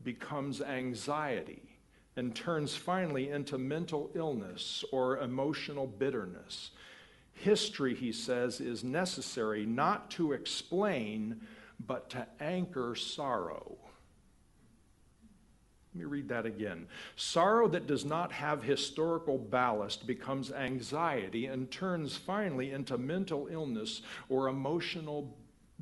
becomes 0.02 0.60
anxiety 0.60 1.69
and 2.16 2.34
turns 2.34 2.74
finally 2.74 3.30
into 3.30 3.58
mental 3.58 4.10
illness 4.14 4.84
or 4.92 5.18
emotional 5.18 5.86
bitterness. 5.86 6.70
History, 7.32 7.94
he 7.94 8.12
says, 8.12 8.60
is 8.60 8.84
necessary 8.84 9.64
not 9.64 10.10
to 10.12 10.32
explain, 10.32 11.40
but 11.86 12.10
to 12.10 12.26
anchor 12.40 12.94
sorrow. 12.94 13.78
Let 15.94 15.98
me 15.98 16.04
read 16.04 16.28
that 16.28 16.46
again. 16.46 16.86
Sorrow 17.16 17.66
that 17.68 17.88
does 17.88 18.04
not 18.04 18.30
have 18.30 18.62
historical 18.62 19.38
ballast 19.38 20.06
becomes 20.06 20.52
anxiety 20.52 21.46
and 21.46 21.70
turns 21.70 22.16
finally 22.16 22.70
into 22.70 22.96
mental 22.96 23.48
illness 23.50 24.02
or 24.28 24.48
emotional 24.48 25.36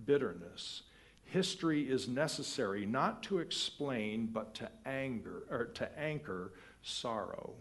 bitterness. 0.07 0.83
History 1.31 1.83
is 1.83 2.09
necessary 2.09 2.87
not 2.87 3.23
to 3.25 3.39
explain, 3.39 4.27
but 4.33 4.55
to 4.55 4.71
anger 4.87 5.43
or 5.51 5.67
to 5.67 5.99
anchor 5.99 6.53
sorrow. 6.81 7.53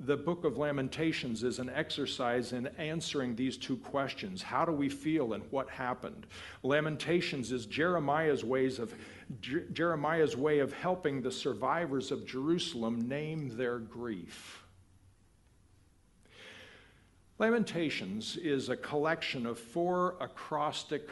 The 0.00 0.16
book 0.16 0.44
of 0.44 0.58
Lamentations 0.58 1.44
is 1.44 1.60
an 1.60 1.70
exercise 1.70 2.52
in 2.52 2.66
answering 2.76 3.36
these 3.36 3.56
two 3.56 3.76
questions. 3.76 4.42
How 4.42 4.64
do 4.64 4.72
we 4.72 4.88
feel 4.88 5.34
and 5.34 5.44
what 5.52 5.70
happened? 5.70 6.26
Lamentations 6.64 7.52
is 7.52 7.66
Jeremiah's 7.66 8.44
ways 8.44 8.80
of 8.80 8.92
Jeremiah's 9.40 10.36
way 10.36 10.58
of 10.58 10.72
helping 10.72 11.22
the 11.22 11.30
survivors 11.30 12.10
of 12.10 12.26
Jerusalem 12.26 13.06
name 13.06 13.56
their 13.56 13.78
grief. 13.78 14.64
Lamentations 17.38 18.36
is 18.36 18.68
a 18.68 18.76
collection 18.76 19.46
of 19.46 19.56
four 19.56 20.16
acrostic 20.20 21.08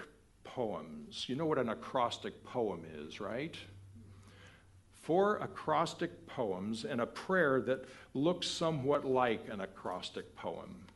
poems. 0.55 1.25
You 1.29 1.37
know 1.37 1.47
what 1.47 1.59
an 1.59 1.69
acrostic 1.69 2.45
poem 2.45 2.85
is, 2.95 3.21
right? 3.21 3.57
Four 5.03 5.39
acrostic 5.39 6.27
poems 6.27 6.85
and 6.85 7.01
a 7.01 7.07
prayer 7.07 7.61
that 7.63 7.85
looks 8.15 8.47
somewhat 8.47 9.05
like 9.05 9.49
an 9.51 9.61
acrostic 9.61 10.35
poem. 10.37 10.87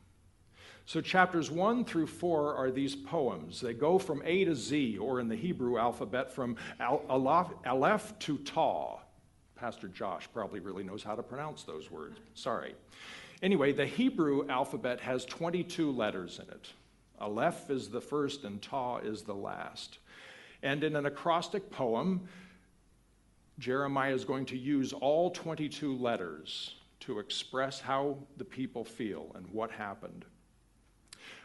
So, 0.84 1.00
chapters 1.00 1.50
one 1.50 1.84
through 1.84 2.06
four 2.06 2.54
are 2.54 2.70
these 2.70 2.94
poems. 2.94 3.60
They 3.60 3.74
go 3.74 3.98
from 3.98 4.22
A 4.24 4.44
to 4.44 4.54
Z, 4.54 4.98
or 4.98 5.18
in 5.18 5.28
the 5.28 5.34
Hebrew 5.34 5.78
alphabet, 5.78 6.32
from 6.32 6.56
Aleph 6.78 8.16
to 8.20 8.38
Taw. 8.38 9.00
Pastor 9.56 9.88
Josh 9.88 10.28
probably 10.32 10.60
really 10.60 10.84
knows 10.84 11.02
how 11.02 11.16
to 11.16 11.24
pronounce 11.24 11.64
those 11.64 11.90
words. 11.90 12.18
Sorry. 12.34 12.76
Anyway, 13.42 13.72
the 13.72 13.86
Hebrew 13.86 14.48
alphabet 14.48 15.00
has 15.00 15.24
22 15.24 15.90
letters 15.90 16.38
in 16.38 16.48
it. 16.50 16.72
Aleph 17.20 17.70
is 17.70 17.88
the 17.88 18.00
first 18.00 18.44
and 18.44 18.60
Ta 18.60 18.98
is 18.98 19.22
the 19.22 19.34
last. 19.34 19.98
And 20.62 20.84
in 20.84 20.96
an 20.96 21.06
acrostic 21.06 21.70
poem, 21.70 22.28
Jeremiah 23.58 24.14
is 24.14 24.24
going 24.24 24.46
to 24.46 24.56
use 24.56 24.92
all 24.92 25.30
22 25.30 25.96
letters 25.96 26.74
to 27.00 27.18
express 27.18 27.80
how 27.80 28.18
the 28.36 28.44
people 28.44 28.84
feel 28.84 29.32
and 29.34 29.46
what 29.48 29.70
happened. 29.70 30.24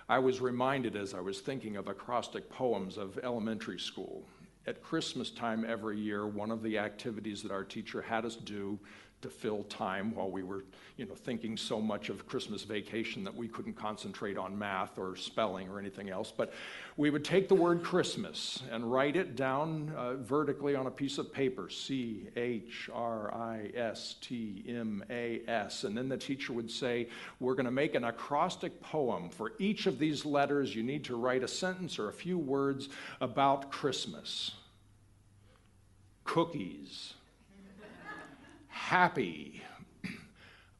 I 0.10 0.20
was 0.20 0.42
reminded 0.42 0.96
as 0.96 1.14
I 1.14 1.22
was 1.22 1.40
thinking 1.40 1.78
of 1.78 1.88
acrostic 1.88 2.50
poems 2.50 2.98
of 2.98 3.18
elementary 3.24 3.80
school. 3.80 4.26
At 4.68 4.84
Christmas 4.84 5.32
time 5.32 5.66
every 5.66 6.00
year, 6.00 6.28
one 6.28 6.52
of 6.52 6.62
the 6.62 6.78
activities 6.78 7.42
that 7.44 7.52
our 7.52 7.64
teacher 7.64 8.02
had 8.02 8.26
us 8.26 8.36
do 8.36 8.78
to 9.22 9.30
fill 9.30 9.64
time 9.64 10.16
while 10.16 10.30
we 10.30 10.44
were, 10.44 10.64
you 10.98 11.06
know, 11.06 11.16
thinking 11.16 11.56
so 11.56 11.80
much 11.80 12.10
of 12.10 12.28
Christmas 12.28 12.64
vacation 12.64 13.24
that 13.24 13.36
we 13.36 13.48
couldn't 13.48 13.74
concentrate 13.74 14.38
on 14.38 14.58
math 14.58 14.98
or 14.98 15.16
spelling 15.16 15.70
or 15.70 15.80
anything 15.80 16.10
else. 16.10 16.34
But 16.36 16.54
we 16.98 17.10
would 17.10 17.24
take 17.24 17.48
the 17.48 17.56
word 17.56 17.84
Christmas 17.84 18.64
and 18.72 18.92
write 18.92 19.16
it 19.16 19.36
down 19.36 19.94
uh, 19.96 20.16
vertically 20.16 20.76
on 20.76 20.88
a 20.88 20.92
piece 20.92 21.18
of 21.18 21.32
paper 21.32 21.70
C 21.70 22.28
H 22.36 22.90
R 22.94 23.34
I 23.34 23.72
S 23.76 24.16
T 24.22 24.64
M 24.68 25.04
A 25.10 25.42
S. 25.48 25.84
And 25.84 25.98
then 25.98 26.10
the 26.10 26.18
teacher 26.18 26.54
would 26.54 26.72
say, 26.72 27.08
We're 27.40 27.56
going 27.56 27.66
to 27.66 27.72
make 27.72 27.96
an 27.96 28.04
acrostic 28.04 28.82
poem. 28.82 29.30
For 29.30 29.54
each 29.60 29.86
of 29.86 30.00
these 30.00 30.26
letters, 30.26 30.76
you 30.76 30.84
need 30.84 31.06
to 31.06 31.16
write 31.16 31.44
a 31.44 31.48
sentence 31.48 32.00
or 32.00 32.10
a 32.10 32.14
few 32.14 32.38
words 32.38 32.90
about 33.20 33.72
Christmas. 33.72 34.52
Cookies 36.24 37.16
happy, 38.92 39.64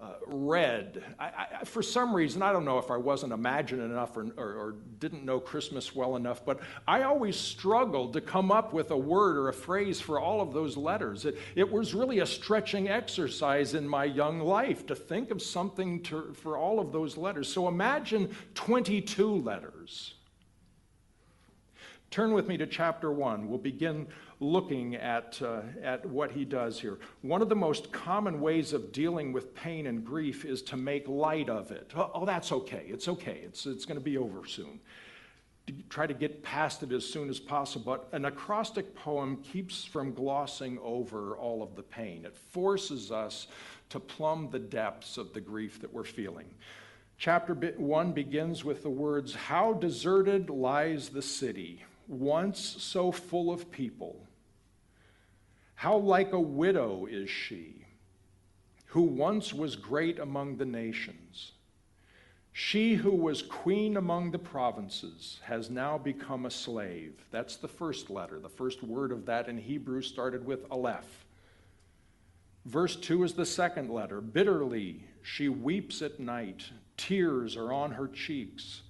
uh, 0.02 0.16
red. 0.28 1.02
I, 1.18 1.26
I, 1.62 1.64
for 1.64 1.82
some 1.82 2.14
reason, 2.14 2.42
I 2.42 2.52
don't 2.52 2.66
know 2.66 2.78
if 2.78 2.92
I 2.92 2.98
wasn't 2.98 3.32
imagining 3.32 3.86
enough 3.86 4.18
or, 4.18 4.28
or, 4.36 4.54
or, 4.54 4.76
didn't 5.00 5.24
know 5.24 5.40
Christmas 5.40 5.96
well 5.96 6.18
enough, 6.18 6.44
but 6.44 6.60
I 6.86 7.04
always 7.04 7.38
struggled 7.38 8.12
to 8.14 8.20
come 8.20 8.52
up 8.52 8.74
with 8.74 8.92
a 8.92 8.98
word 8.98 9.38
or 9.38 9.48
a 9.48 9.54
phrase 9.54 10.02
for 10.02 10.20
all 10.20 10.42
of 10.42 10.52
those 10.52 10.76
letters. 10.76 11.24
It, 11.24 11.38
it 11.56 11.72
was 11.72 11.94
really 11.94 12.20
a 12.20 12.26
stretching 12.26 12.90
exercise 12.90 13.76
in 13.76 13.88
my 13.88 14.04
young 14.04 14.42
life 14.42 14.86
to 14.88 14.96
think 14.96 15.32
of 15.32 15.42
something 15.42 16.04
to, 16.04 16.34
for 16.34 16.58
all 16.58 16.82
of 16.82 16.92
those 16.92 17.16
letters. 17.16 17.48
So 17.48 17.70
imagine 17.70 18.36
22 18.56 19.36
letters. 19.36 20.16
Turn 22.10 22.34
with 22.34 22.50
me 22.50 22.58
to 22.58 22.68
chapter 22.68 23.10
1. 23.10 23.48
We'll 23.48 23.58
begin 23.58 24.06
looking 24.42 24.96
at, 24.96 25.40
uh, 25.44 25.62
at 25.84 26.04
what 26.04 26.32
he 26.32 26.44
does 26.44 26.82
here. 26.82 26.98
One 27.22 27.44
of 27.44 27.48
the 27.48 27.56
most 27.56 27.92
common 27.92 28.42
ways 28.42 28.74
of 28.74 28.92
dealing 28.92 29.32
with 29.32 29.54
pain 29.54 29.86
and 29.86 30.04
grief 30.04 30.44
is 30.44 30.64
to 30.64 30.78
make 30.78 31.08
light 31.08 31.48
of 31.48 31.72
it. 31.72 31.92
Oh, 31.96 32.12
oh 32.16 32.26
that's 32.26 32.52
okay. 32.52 32.86
It's 32.88 33.08
okay. 33.08 33.42
It's, 33.46 33.68
it's 33.68 33.86
going 33.86 34.00
to 34.00 34.04
be 34.04 34.18
over 34.18 34.46
soon. 34.46 34.80
Try 35.90 36.08
to 36.08 36.16
get 36.16 36.42
past 36.42 36.82
it 36.82 36.92
as 36.92 37.06
soon 37.06 37.30
as 37.30 37.40
possible. 37.40 37.86
But 37.94 38.18
an 38.18 38.26
acrostic 38.26 38.96
poem 38.96 39.38
keeps 39.38 39.86
from 39.86 40.12
glossing 40.12 40.80
over 40.82 41.38
all 41.38 41.62
of 41.62 41.76
the 41.76 41.84
pain. 41.84 42.26
It 42.26 42.36
forces 42.36 43.12
us 43.12 43.46
to 43.90 44.00
plumb 44.00 44.50
the 44.50 44.60
depths 44.60 45.18
of 45.18 45.34
the 45.34 45.40
grief 45.40 45.80
that 45.82 45.94
we're 45.94 46.04
feeling. 46.04 46.48
Chapter 47.20 47.54
1 47.54 48.12
begins 48.14 48.66
with 48.66 48.82
the 48.82 48.90
words 48.90 49.36
How 49.36 49.74
deserted 49.74 50.50
lies 50.50 51.10
the 51.10 51.22
city, 51.22 51.84
once 52.08 52.60
so 52.80 53.12
full 53.12 53.54
of 53.54 53.72
people. 53.72 54.28
How 55.82 55.98
like 55.98 56.32
a 56.32 56.40
widow 56.40 57.08
is 57.10 57.28
she, 57.28 57.88
who 58.86 59.02
once 59.02 59.52
was 59.52 59.76
great 59.76 60.20
among 60.20 60.58
the 60.58 60.66
nations. 60.66 61.54
She 62.54 62.94
who 62.94 63.10
was 63.10 63.42
queen 63.42 63.98
among 63.98 64.30
the 64.30 64.38
provinces 64.38 65.40
has 65.42 65.72
now 65.72 65.98
become 65.98 66.46
a 66.46 66.52
slave. 66.52 67.26
That's 67.32 67.56
the 67.56 67.68
first 67.68 68.12
letter. 68.12 68.40
The 68.40 68.48
first 68.48 68.84
word 68.84 69.12
of 69.12 69.26
that 69.26 69.50
in 69.50 69.58
Hebrew 69.58 70.04
started 70.04 70.46
with 70.46 70.70
Aleph. 70.70 71.26
Verse 72.68 72.96
2 72.96 73.24
is 73.24 73.34
the 73.34 73.44
second 73.44 73.90
letter. 73.90 74.22
Bitterly 74.22 75.04
she 75.24 75.50
weeps 75.50 76.04
at 76.04 76.20
night, 76.20 76.64
tears 76.96 77.58
are 77.58 77.74
on 77.74 77.94
her 77.94 78.08
cheeks. 78.08 78.84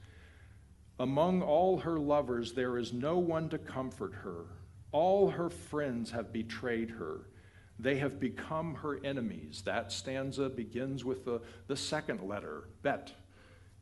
Among 1.00 1.41
all 1.41 1.77
her 1.77 1.98
lovers, 1.98 2.51
there 2.51 2.77
is 2.77 2.91
no 2.91 3.17
one 3.17 3.48
to 3.48 3.57
comfort 3.57 4.13
her. 4.13 4.43
All 4.91 5.29
her 5.29 5.50
friends 5.50 6.12
have 6.12 6.33
betrayed 6.33 6.89
her. 6.91 7.21
They 7.79 7.98
have 7.98 8.19
become 8.19 8.75
her 8.75 9.00
enemies. 9.03 9.63
That 9.65 9.91
stanza 9.91 10.50
begins 10.50 11.03
with 11.03 11.25
the, 11.25 11.41
the 11.67 11.75
second 11.75 12.27
letter, 12.27 12.65
bet, 12.83 13.12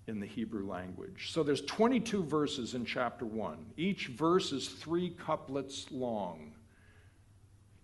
in 0.07 0.19
the 0.19 0.25
Hebrew 0.25 0.67
language. 0.67 1.31
So 1.31 1.43
there's 1.43 1.61
22 1.61 2.23
verses 2.23 2.73
in 2.73 2.85
chapter 2.85 3.25
1. 3.25 3.57
Each 3.77 4.07
verse 4.07 4.51
is 4.51 4.67
three 4.67 5.11
couplets 5.11 5.87
long. 5.91 6.53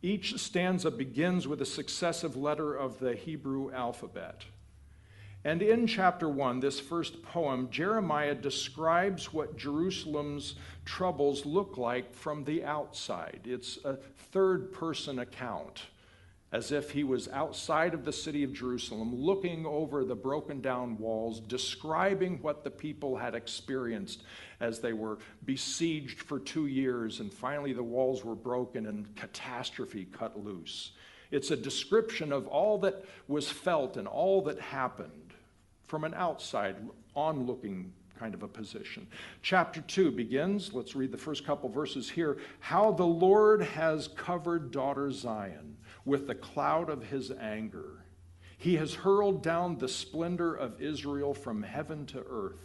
Each 0.01 0.39
stanza 0.39 0.91
begins 0.91 1.47
with 1.47 1.61
a 1.61 1.65
successive 1.65 2.35
letter 2.35 2.75
of 2.75 2.99
the 2.99 3.15
Hebrew 3.15 3.71
alphabet. 3.71 4.45
And 5.45 5.61
in 5.61 5.85
chapter 5.85 6.27
1, 6.27 6.59
this 6.59 6.79
first 6.79 7.21
poem, 7.21 7.69
Jeremiah 7.69 8.33
describes 8.33 9.31
what 9.31 9.55
Jerusalem's 9.55 10.55
troubles 10.85 11.45
look 11.45 11.77
like 11.77 12.11
from 12.15 12.43
the 12.43 12.63
outside. 12.63 13.41
It's 13.45 13.77
a 13.85 13.95
third 13.95 14.73
person 14.73 15.19
account, 15.19 15.83
as 16.51 16.71
if 16.71 16.89
he 16.89 17.03
was 17.03 17.27
outside 17.27 17.93
of 17.93 18.05
the 18.05 18.11
city 18.11 18.43
of 18.43 18.53
Jerusalem, 18.53 19.13
looking 19.15 19.67
over 19.67 20.03
the 20.03 20.15
broken 20.15 20.61
down 20.61 20.97
walls, 20.97 21.41
describing 21.41 22.41
what 22.41 22.63
the 22.63 22.71
people 22.71 23.15
had 23.15 23.35
experienced 23.35 24.23
as 24.59 24.79
they 24.79 24.93
were 24.93 25.19
besieged 25.45 26.23
for 26.23 26.39
two 26.39 26.65
years, 26.65 27.19
and 27.19 27.31
finally 27.31 27.71
the 27.71 27.83
walls 27.83 28.25
were 28.25 28.33
broken 28.33 28.87
and 28.87 29.15
catastrophe 29.15 30.07
cut 30.11 30.43
loose. 30.43 30.93
It's 31.29 31.51
a 31.51 31.55
description 31.55 32.33
of 32.33 32.47
all 32.47 32.79
that 32.79 33.05
was 33.27 33.47
felt 33.47 33.95
and 33.95 34.07
all 34.07 34.41
that 34.43 34.59
happened 34.59 35.24
from 35.87 36.03
an 36.03 36.13
outside, 36.13 36.75
onlooking 37.15 37.91
kind 38.17 38.33
of 38.33 38.43
a 38.43 38.47
position. 38.47 39.07
Chapter 39.41 39.81
2 39.81 40.11
begins, 40.11 40.73
let's 40.73 40.95
read 40.95 41.11
the 41.11 41.17
first 41.17 41.45
couple 41.45 41.69
verses 41.69 42.09
here. 42.09 42.37
How 42.59 42.91
the 42.91 43.05
Lord 43.05 43.61
has 43.61 44.07
covered 44.07 44.71
daughter 44.71 45.11
Zion 45.11 45.77
with 46.05 46.27
the 46.27 46.35
cloud 46.35 46.89
of 46.89 47.03
his 47.03 47.31
anger. 47.31 48.05
He 48.57 48.75
has 48.77 48.93
hurled 48.93 49.43
down 49.43 49.77
the 49.77 49.89
splendor 49.89 50.55
of 50.55 50.81
Israel 50.81 51.33
from 51.33 51.61
heaven 51.61 52.05
to 52.07 52.23
earth. 52.29 52.61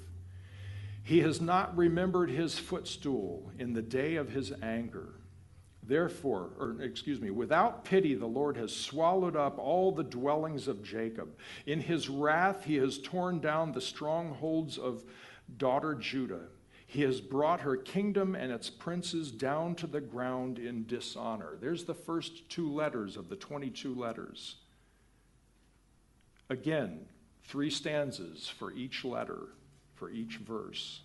He 1.02 1.20
has 1.20 1.40
not 1.40 1.76
remembered 1.76 2.30
his 2.30 2.58
footstool 2.58 3.50
in 3.58 3.72
the 3.72 3.82
day 3.82 4.16
of 4.16 4.30
his 4.30 4.52
anger. 4.62 5.14
Therefore, 5.90 6.50
or 6.56 6.80
excuse 6.80 7.20
me, 7.20 7.30
without 7.30 7.84
pity, 7.84 8.14
the 8.14 8.24
Lord 8.24 8.56
has 8.56 8.72
swallowed 8.72 9.34
up 9.34 9.58
all 9.58 9.90
the 9.90 10.04
dwellings 10.04 10.68
of 10.68 10.84
Jacob. 10.84 11.34
In 11.66 11.80
his 11.80 12.08
wrath, 12.08 12.62
he 12.64 12.76
has 12.76 13.00
torn 13.00 13.40
down 13.40 13.72
the 13.72 13.80
strongholds 13.80 14.78
of 14.78 15.02
daughter 15.56 15.96
Judah. 15.96 16.44
He 16.86 17.02
has 17.02 17.20
brought 17.20 17.62
her 17.62 17.76
kingdom 17.76 18.36
and 18.36 18.52
its 18.52 18.70
princes 18.70 19.32
down 19.32 19.74
to 19.76 19.88
the 19.88 20.00
ground 20.00 20.60
in 20.60 20.86
dishonor. 20.86 21.56
There's 21.60 21.82
the 21.82 21.94
first 21.94 22.48
two 22.48 22.70
letters 22.70 23.16
of 23.16 23.28
the 23.28 23.34
22 23.34 23.92
letters. 23.92 24.58
Again, 26.48 27.00
three 27.42 27.68
stanzas 27.68 28.46
for 28.46 28.72
each 28.74 29.04
letter, 29.04 29.48
for 29.96 30.08
each 30.08 30.36
verse, 30.36 31.00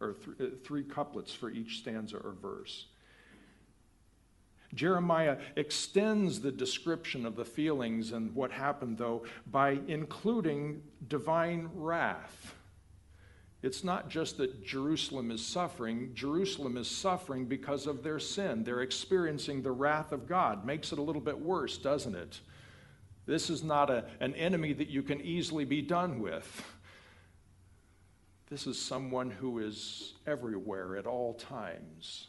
or 0.00 0.14
th- 0.14 0.40
uh, 0.40 0.54
three 0.64 0.84
couplets 0.84 1.34
for 1.34 1.50
each 1.50 1.80
stanza 1.80 2.16
or 2.16 2.32
verse. 2.32 2.86
Jeremiah 4.74 5.38
extends 5.56 6.40
the 6.40 6.52
description 6.52 7.26
of 7.26 7.36
the 7.36 7.44
feelings 7.44 8.12
and 8.12 8.34
what 8.34 8.50
happened, 8.50 8.98
though, 8.98 9.24
by 9.46 9.78
including 9.86 10.82
divine 11.08 11.68
wrath. 11.74 12.54
It's 13.62 13.84
not 13.84 14.08
just 14.08 14.38
that 14.38 14.64
Jerusalem 14.64 15.30
is 15.30 15.44
suffering, 15.44 16.10
Jerusalem 16.14 16.76
is 16.76 16.88
suffering 16.88 17.44
because 17.44 17.86
of 17.86 18.02
their 18.02 18.18
sin. 18.18 18.64
They're 18.64 18.80
experiencing 18.80 19.62
the 19.62 19.70
wrath 19.70 20.10
of 20.10 20.26
God. 20.26 20.64
Makes 20.64 20.92
it 20.92 20.98
a 20.98 21.02
little 21.02 21.20
bit 21.20 21.38
worse, 21.38 21.78
doesn't 21.78 22.16
it? 22.16 22.40
This 23.24 23.50
is 23.50 23.62
not 23.62 23.88
a, 23.88 24.04
an 24.18 24.34
enemy 24.34 24.72
that 24.72 24.88
you 24.88 25.02
can 25.02 25.20
easily 25.20 25.64
be 25.64 25.80
done 25.80 26.20
with. 26.20 26.64
This 28.50 28.66
is 28.66 28.80
someone 28.80 29.30
who 29.30 29.60
is 29.60 30.14
everywhere 30.26 30.96
at 30.96 31.06
all 31.06 31.34
times. 31.34 32.26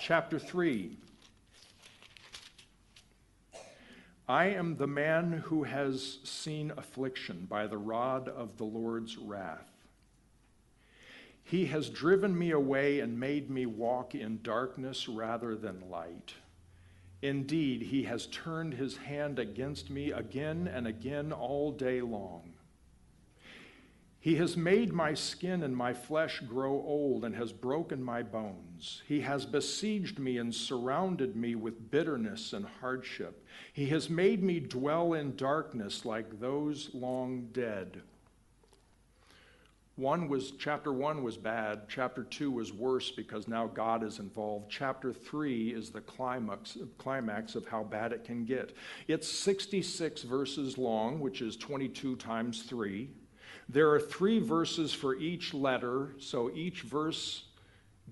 Chapter 0.00 0.38
3 0.38 0.96
I 4.32 4.46
am 4.46 4.76
the 4.76 4.86
man 4.86 5.42
who 5.44 5.64
has 5.64 6.16
seen 6.24 6.72
affliction 6.78 7.44
by 7.50 7.66
the 7.66 7.76
rod 7.76 8.30
of 8.30 8.56
the 8.56 8.64
Lord's 8.64 9.18
wrath. 9.18 9.70
He 11.44 11.66
has 11.66 11.90
driven 11.90 12.38
me 12.38 12.50
away 12.50 13.00
and 13.00 13.20
made 13.20 13.50
me 13.50 13.66
walk 13.66 14.14
in 14.14 14.40
darkness 14.40 15.06
rather 15.06 15.54
than 15.54 15.90
light. 15.90 16.32
Indeed, 17.20 17.82
he 17.82 18.04
has 18.04 18.26
turned 18.28 18.72
his 18.72 18.96
hand 18.96 19.38
against 19.38 19.90
me 19.90 20.12
again 20.12 20.66
and 20.66 20.86
again 20.86 21.30
all 21.30 21.70
day 21.70 22.00
long. 22.00 22.51
He 24.22 24.36
has 24.36 24.56
made 24.56 24.92
my 24.92 25.14
skin 25.14 25.64
and 25.64 25.76
my 25.76 25.92
flesh 25.92 26.38
grow 26.46 26.74
old 26.74 27.24
and 27.24 27.34
has 27.34 27.52
broken 27.52 28.00
my 28.00 28.22
bones. 28.22 29.02
He 29.08 29.20
has 29.22 29.44
besieged 29.44 30.20
me 30.20 30.38
and 30.38 30.54
surrounded 30.54 31.34
me 31.34 31.56
with 31.56 31.90
bitterness 31.90 32.52
and 32.52 32.64
hardship. 32.80 33.44
He 33.72 33.86
has 33.86 34.08
made 34.08 34.40
me 34.40 34.60
dwell 34.60 35.14
in 35.14 35.34
darkness 35.34 36.04
like 36.04 36.38
those 36.38 36.90
long 36.94 37.48
dead. 37.52 38.00
One 39.96 40.28
was, 40.28 40.52
chapter 40.52 40.92
one 40.92 41.24
was 41.24 41.36
bad. 41.36 41.88
Chapter 41.88 42.22
two 42.22 42.52
was 42.52 42.72
worse 42.72 43.10
because 43.10 43.48
now 43.48 43.66
God 43.66 44.04
is 44.04 44.20
involved. 44.20 44.70
Chapter 44.70 45.12
three 45.12 45.70
is 45.70 45.90
the 45.90 46.00
climax, 46.00 46.78
climax 46.96 47.56
of 47.56 47.66
how 47.66 47.82
bad 47.82 48.12
it 48.12 48.22
can 48.22 48.44
get. 48.44 48.72
It's 49.08 49.26
66 49.26 50.22
verses 50.22 50.78
long, 50.78 51.18
which 51.18 51.42
is 51.42 51.56
22 51.56 52.14
times 52.14 52.62
three. 52.62 53.10
There 53.68 53.90
are 53.90 54.00
three 54.00 54.38
verses 54.38 54.92
for 54.92 55.14
each 55.14 55.54
letter, 55.54 56.14
so 56.18 56.50
each 56.54 56.82
verse 56.82 57.44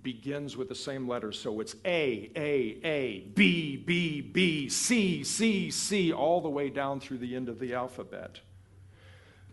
begins 0.02 0.56
with 0.56 0.68
the 0.68 0.74
same 0.74 1.06
letter. 1.08 1.32
So 1.32 1.60
it's 1.60 1.76
A, 1.84 2.30
A, 2.34 2.78
A, 2.84 3.20
B, 3.34 3.76
B, 3.76 4.20
B, 4.20 4.68
C, 4.68 5.22
C, 5.24 5.70
C, 5.70 6.12
all 6.12 6.40
the 6.40 6.48
way 6.48 6.70
down 6.70 7.00
through 7.00 7.18
the 7.18 7.36
end 7.36 7.48
of 7.48 7.58
the 7.58 7.74
alphabet 7.74 8.40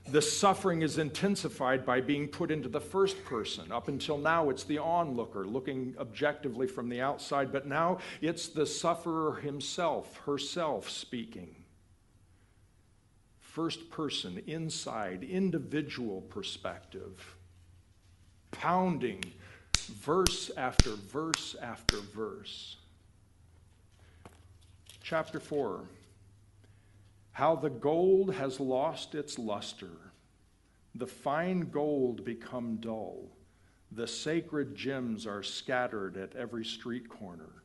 the 0.09 0.21
suffering 0.21 0.81
is 0.81 0.97
intensified 0.97 1.85
by 1.85 1.99
being 1.99 2.27
put 2.27 2.49
into 2.49 2.69
the 2.69 2.79
first 2.79 3.23
person. 3.25 3.71
Up 3.71 3.87
until 3.87 4.17
now, 4.17 4.49
it's 4.49 4.63
the 4.63 4.79
onlooker 4.79 5.45
looking 5.45 5.95
objectively 5.99 6.67
from 6.67 6.89
the 6.89 7.01
outside, 7.01 7.51
but 7.51 7.67
now 7.67 7.97
it's 8.21 8.47
the 8.47 8.65
sufferer 8.65 9.35
himself, 9.35 10.17
herself 10.25 10.89
speaking. 10.89 11.56
First 13.57 13.89
person, 13.89 14.43
inside, 14.45 15.23
individual 15.23 16.21
perspective, 16.21 17.35
pounding 18.51 19.23
verse 19.75 20.51
after 20.55 20.91
verse 20.91 21.55
after 21.59 21.97
verse. 21.97 22.77
Chapter 25.01 25.39
4 25.39 25.85
how 27.31 27.55
the 27.55 27.71
gold 27.71 28.31
has 28.35 28.59
lost 28.59 29.15
its 29.15 29.39
luster, 29.39 30.11
the 30.93 31.07
fine 31.07 31.61
gold 31.71 32.23
become 32.23 32.75
dull, 32.75 33.31
the 33.91 34.05
sacred 34.05 34.75
gems 34.75 35.25
are 35.25 35.41
scattered 35.41 36.15
at 36.15 36.35
every 36.35 36.63
street 36.63 37.09
corner. 37.09 37.63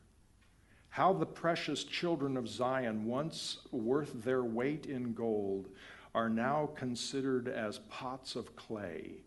How 0.93 1.13
the 1.15 1.27
precious 1.27 1.85
children 1.85 2.37
of 2.37 2.47
Zion, 2.47 3.07
once 3.07 3.59
worth 3.71 4.25
their 4.25 4.45
weight 4.45 4.87
in 4.87 5.15
gold, 5.15 5.69
are 6.15 6.29
now 6.29 6.71
considered 6.75 7.49
as 7.49 7.79
pots 7.89 8.37
of 8.37 8.55
clay, 8.57 9.23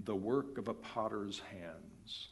the 0.00 0.16
work 0.16 0.58
of 0.58 0.68
a 0.68 0.74
potter's 0.74 1.40
hands. 1.52 2.28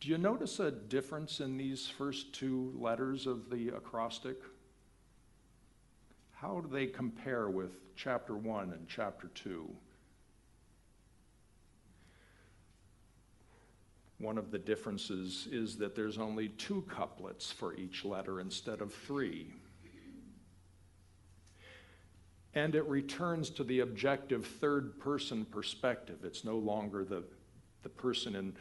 Do 0.00 0.08
you 0.08 0.16
notice 0.16 0.60
a 0.60 0.70
difference 0.70 1.40
in 1.40 1.58
these 1.58 1.86
first 1.86 2.32
two 2.32 2.72
letters 2.74 3.26
of 3.26 3.50
the 3.50 3.68
acrostic? 3.68 4.38
how 6.40 6.60
do 6.60 6.68
they 6.68 6.86
compare 6.86 7.50
with 7.50 7.72
chapter 7.96 8.36
1 8.36 8.72
and 8.72 8.86
chapter 8.86 9.28
2? 9.34 9.68
One 14.18 14.36
of 14.36 14.50
the 14.50 14.58
differences 14.58 15.46
is 15.50 15.76
that 15.76 15.94
there's 15.94 16.18
only 16.18 16.48
two 16.48 16.82
couplets 16.88 17.52
for 17.52 17.74
each 17.74 18.04
letter 18.04 18.40
instead 18.40 18.80
of 18.80 18.92
three. 18.92 19.52
And 22.54 22.74
it 22.74 22.84
returns 22.88 23.50
to 23.50 23.64
the 23.64 23.80
objective 23.80 24.44
third 24.44 24.98
person 24.98 25.44
perspective. 25.44 26.24
It's 26.24 26.44
no 26.44 26.56
longer 26.56 27.04
the, 27.04 27.22
the 27.84 27.88
person 27.88 28.34
in 28.34 28.54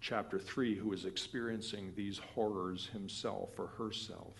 chapter 0.00 0.38
3 0.38 0.76
who 0.76 0.92
is 0.92 1.04
experiencing 1.04 1.92
these 1.96 2.18
horrors 2.18 2.88
himself 2.92 3.58
or 3.58 3.66
herself. 3.66 4.36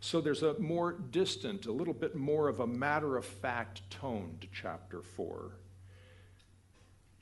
So 0.00 0.20
there's 0.20 0.42
a 0.42 0.58
more 0.58 0.94
distant, 1.12 1.66
a 1.66 1.72
little 1.72 1.94
bit 1.94 2.16
more 2.16 2.48
of 2.48 2.58
a 2.58 2.66
matter 2.66 3.16
of 3.16 3.24
fact 3.24 3.88
tone 3.88 4.36
to 4.40 4.48
chapter 4.52 5.00
4. 5.00 5.52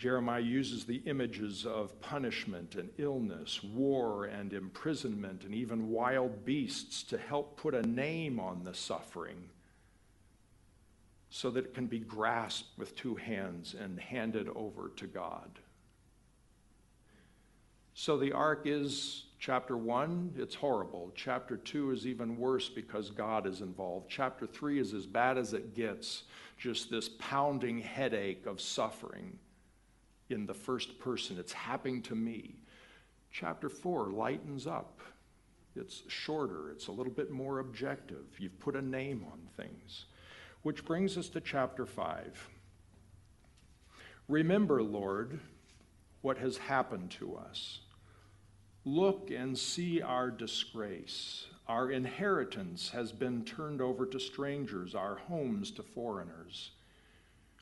Jeremiah 0.01 0.41
uses 0.41 0.87
the 0.87 1.03
images 1.05 1.67
of 1.67 2.01
punishment 2.01 2.75
and 2.75 2.89
illness, 2.97 3.63
war 3.63 4.25
and 4.25 4.55
imprisonment, 4.55 5.45
and 5.45 5.55
even 5.55 5.91
wild 5.91 6.43
beasts 6.47 7.03
to 7.03 7.19
help 7.19 7.59
put 7.59 7.75
a 7.75 7.87
name 7.87 8.41
on 8.41 8.65
the 8.65 8.73
suffering 8.73 9.51
so 11.29 11.51
that 11.51 11.67
it 11.67 11.75
can 11.75 11.85
be 11.85 11.99
grasped 11.99 12.79
with 12.79 12.97
two 12.97 13.15
hands 13.15 13.75
and 13.79 14.01
handed 14.01 14.49
over 14.57 14.91
to 14.97 15.07
God. 15.07 15.51
So 17.93 18.17
the 18.17 18.33
arc 18.33 18.63
is 18.65 19.27
Chapter 19.39 19.77
1, 19.77 20.35
it's 20.39 20.55
horrible. 20.55 21.13
Chapter 21.15 21.59
2 21.59 21.91
is 21.91 22.07
even 22.07 22.39
worse 22.39 22.71
because 22.71 23.11
God 23.11 23.47
is 23.47 23.61
involved. 23.61 24.07
Chapter 24.09 24.47
3 24.47 24.79
is 24.79 24.95
as 24.95 25.07
bad 25.07 25.37
as 25.37 25.53
it 25.53 25.75
gets, 25.75 26.25
just 26.59 26.91
this 26.91 27.11
pounding 27.19 27.81
headache 27.81 28.47
of 28.47 28.63
suffering 28.63 29.39
in 30.31 30.47
the 30.47 30.55
first 30.55 30.99
person. 30.99 31.39
It's 31.39 31.53
happening 31.53 32.03
to 32.03 32.15
me. 32.15 32.57
Chapter 33.31 33.69
4 33.69 34.11
lightens 34.11 34.67
up. 34.67 35.01
It's 35.77 36.03
shorter, 36.09 36.71
it's 36.71 36.89
a 36.89 36.93
little 36.93 37.13
bit 37.13 37.31
more 37.31 37.61
objective. 37.61 38.27
You've 38.39 38.59
put 38.59 38.75
a 38.75 38.83
name 38.83 39.25
on 39.31 39.39
things. 39.57 40.07
Which 40.63 40.85
brings 40.85 41.17
us 41.17 41.29
to 41.31 41.41
chapter 41.41 41.87
5. 41.87 42.49
Remember, 44.29 44.83
Lord, 44.83 45.39
what 46.23 46.39
has 46.39 46.57
happened 46.59 47.11
to 47.13 47.37
us. 47.37 47.81
Look 48.85 49.31
and 49.31 49.57
see 49.57 50.03
our 50.03 50.31
disgrace, 50.31 51.47
Our 51.71 51.93
inheritance 51.93 52.91
has 52.91 53.13
been 53.13 53.45
turned 53.45 53.81
over 53.81 54.05
to 54.05 54.19
strangers, 54.19 54.97
our 54.97 55.15
homes 55.15 55.71
to 55.73 55.85
foreigners. 55.85 56.73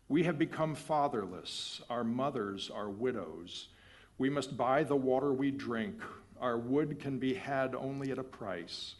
We 0.08 0.22
have 0.22 0.38
become 0.38 0.74
fatherless, 0.74 1.82
our 1.90 2.04
mothers 2.04 2.70
are 2.70 2.88
widows. 2.88 3.68
We 4.16 4.30
must 4.30 4.56
buy 4.56 4.84
the 4.84 4.96
water 4.96 5.32
we 5.32 5.50
drink, 5.50 6.00
our 6.40 6.56
wood 6.56 6.98
can 6.98 7.18
be 7.18 7.34
had 7.34 7.74
only 7.74 8.10
at 8.10 8.18
a 8.18 8.24
price. 8.24 8.94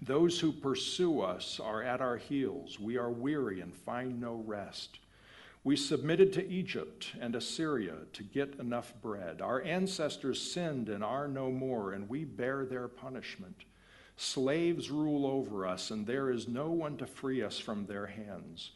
Those 0.00 0.38
who 0.40 0.52
pursue 0.52 1.20
us 1.20 1.60
are 1.60 1.82
at 1.82 2.00
our 2.00 2.16
heels. 2.16 2.78
We 2.78 2.96
are 2.96 3.10
weary 3.10 3.60
and 3.60 3.74
find 3.74 4.20
no 4.20 4.42
rest. 4.46 5.00
We 5.64 5.76
submitted 5.76 6.32
to 6.34 6.48
Egypt 6.48 7.12
and 7.20 7.34
Assyria 7.34 7.96
to 8.12 8.22
get 8.22 8.54
enough 8.60 8.94
bread. 9.02 9.42
Our 9.42 9.60
ancestors 9.62 10.40
sinned 10.40 10.88
and 10.88 11.02
are 11.02 11.26
no 11.26 11.50
more, 11.50 11.92
and 11.92 12.08
we 12.08 12.24
bear 12.24 12.64
their 12.64 12.88
punishment. 12.88 13.64
Slaves 14.16 14.90
rule 14.90 15.26
over 15.26 15.66
us, 15.66 15.90
and 15.90 16.06
there 16.06 16.30
is 16.30 16.48
no 16.48 16.70
one 16.70 16.96
to 16.98 17.06
free 17.06 17.42
us 17.42 17.58
from 17.58 17.86
their 17.86 18.06
hands. 18.06 18.70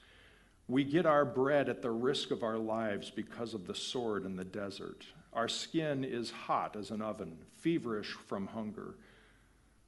We 0.73 0.85
get 0.85 1.05
our 1.05 1.27
bread 1.27 1.69
at 1.69 1.83
the 1.83 1.91
risk 1.91 2.31
of 2.31 2.43
our 2.43 2.57
lives 2.57 3.11
because 3.11 3.53
of 3.53 3.67
the 3.67 3.75
sword 3.75 4.25
in 4.25 4.37
the 4.37 4.45
desert. 4.47 5.05
Our 5.35 5.47
skin 5.47 6.03
is 6.03 6.31
hot 6.31 6.77
as 6.77 6.91
an 6.91 7.03
oven, 7.03 7.37
feverish 7.59 8.13
from 8.27 8.47
hunger. 8.47 8.95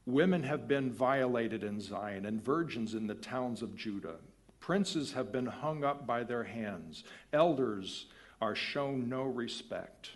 Women 0.05 0.43
have 0.43 0.69
been 0.69 0.93
violated 0.93 1.65
in 1.65 1.81
Zion, 1.81 2.27
and 2.27 2.45
virgins 2.45 2.93
in 2.93 3.07
the 3.07 3.15
towns 3.15 3.63
of 3.63 3.75
Judah. 3.75 4.17
Princes 4.61 5.15
have 5.15 5.33
been 5.33 5.47
hung 5.47 5.85
up 5.85 6.07
by 6.07 6.23
their 6.23 6.45
hands. 6.45 7.03
Elders 7.33 8.05
are 8.43 8.55
shown 8.55 9.09
no 9.09 9.23
respect. 9.23 10.11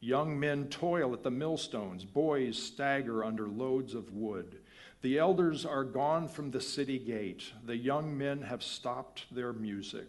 Young 0.00 0.40
men 0.40 0.68
toil 0.68 1.12
at 1.12 1.24
the 1.24 1.30
millstones. 1.30 2.06
Boys 2.06 2.56
stagger 2.56 3.22
under 3.22 3.48
loads 3.48 3.92
of 3.92 4.14
wood. 4.14 4.60
The 5.02 5.18
elders 5.18 5.64
are 5.64 5.84
gone 5.84 6.26
from 6.26 6.50
the 6.50 6.60
city 6.60 6.98
gate. 6.98 7.52
The 7.64 7.76
young 7.76 8.16
men 8.16 8.42
have 8.42 8.62
stopped 8.62 9.26
their 9.30 9.52
music. 9.52 10.08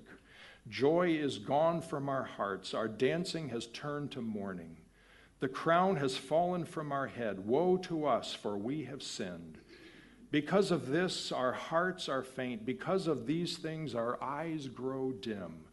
Joy 0.70 1.12
is 1.12 1.38
gone 1.38 1.82
from 1.82 2.10
our 2.10 2.24
hearts. 2.24 2.74
Our 2.74 2.88
dancing 2.88 3.50
has 3.50 3.68
turned 3.68 4.12
to 4.12 4.22
mourning. 4.22 4.78
The 5.40 5.48
crown 5.48 5.98
has 5.98 6.18
fallen 6.18 6.66
from 6.66 6.92
our 6.92 7.08
head. 7.08 7.46
Woe 7.46 7.78
to 7.78 8.06
us, 8.06 8.34
for 8.34 8.58
we 8.58 8.86
have 8.86 9.04
sinned. 9.04 9.60
Because 10.32 10.72
of 10.72 10.88
this, 10.88 11.32
our 11.32 11.54
hearts 11.54 12.10
are 12.10 12.24
faint. 12.24 12.66
Because 12.66 13.08
of 13.08 13.28
these 13.28 13.58
things, 13.58 13.94
our 13.94 14.22
eyes 14.22 14.68
grow 14.68 15.12
dim. 15.12 15.66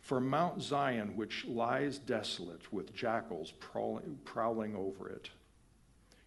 For 0.00 0.20
Mount 0.20 0.62
Zion, 0.62 1.16
which 1.16 1.44
lies 1.46 1.98
desolate 1.98 2.72
with 2.72 2.94
jackals 2.94 3.52
prowling 3.60 4.76
over 4.76 5.08
it, 5.08 5.30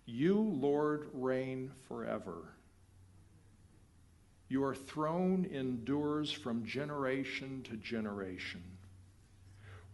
you, 0.05 0.39
Lord, 0.39 1.09
reign 1.13 1.71
forever. 1.87 2.53
Your 4.49 4.75
throne 4.75 5.45
endures 5.51 6.31
from 6.31 6.65
generation 6.65 7.63
to 7.69 7.77
generation. 7.77 8.63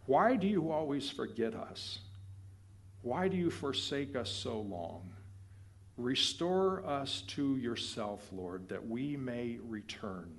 Why 0.06 0.36
do 0.36 0.46
you 0.46 0.70
always 0.70 1.08
forget 1.08 1.54
us? 1.54 2.00
Why 3.02 3.28
do 3.28 3.36
you 3.36 3.50
forsake 3.50 4.16
us 4.16 4.28
so 4.28 4.60
long? 4.60 5.10
Restore 5.96 6.84
us 6.86 7.22
to 7.28 7.56
yourself, 7.56 8.28
Lord, 8.32 8.68
that 8.68 8.86
we 8.86 9.16
may 9.16 9.58
return. 9.62 10.34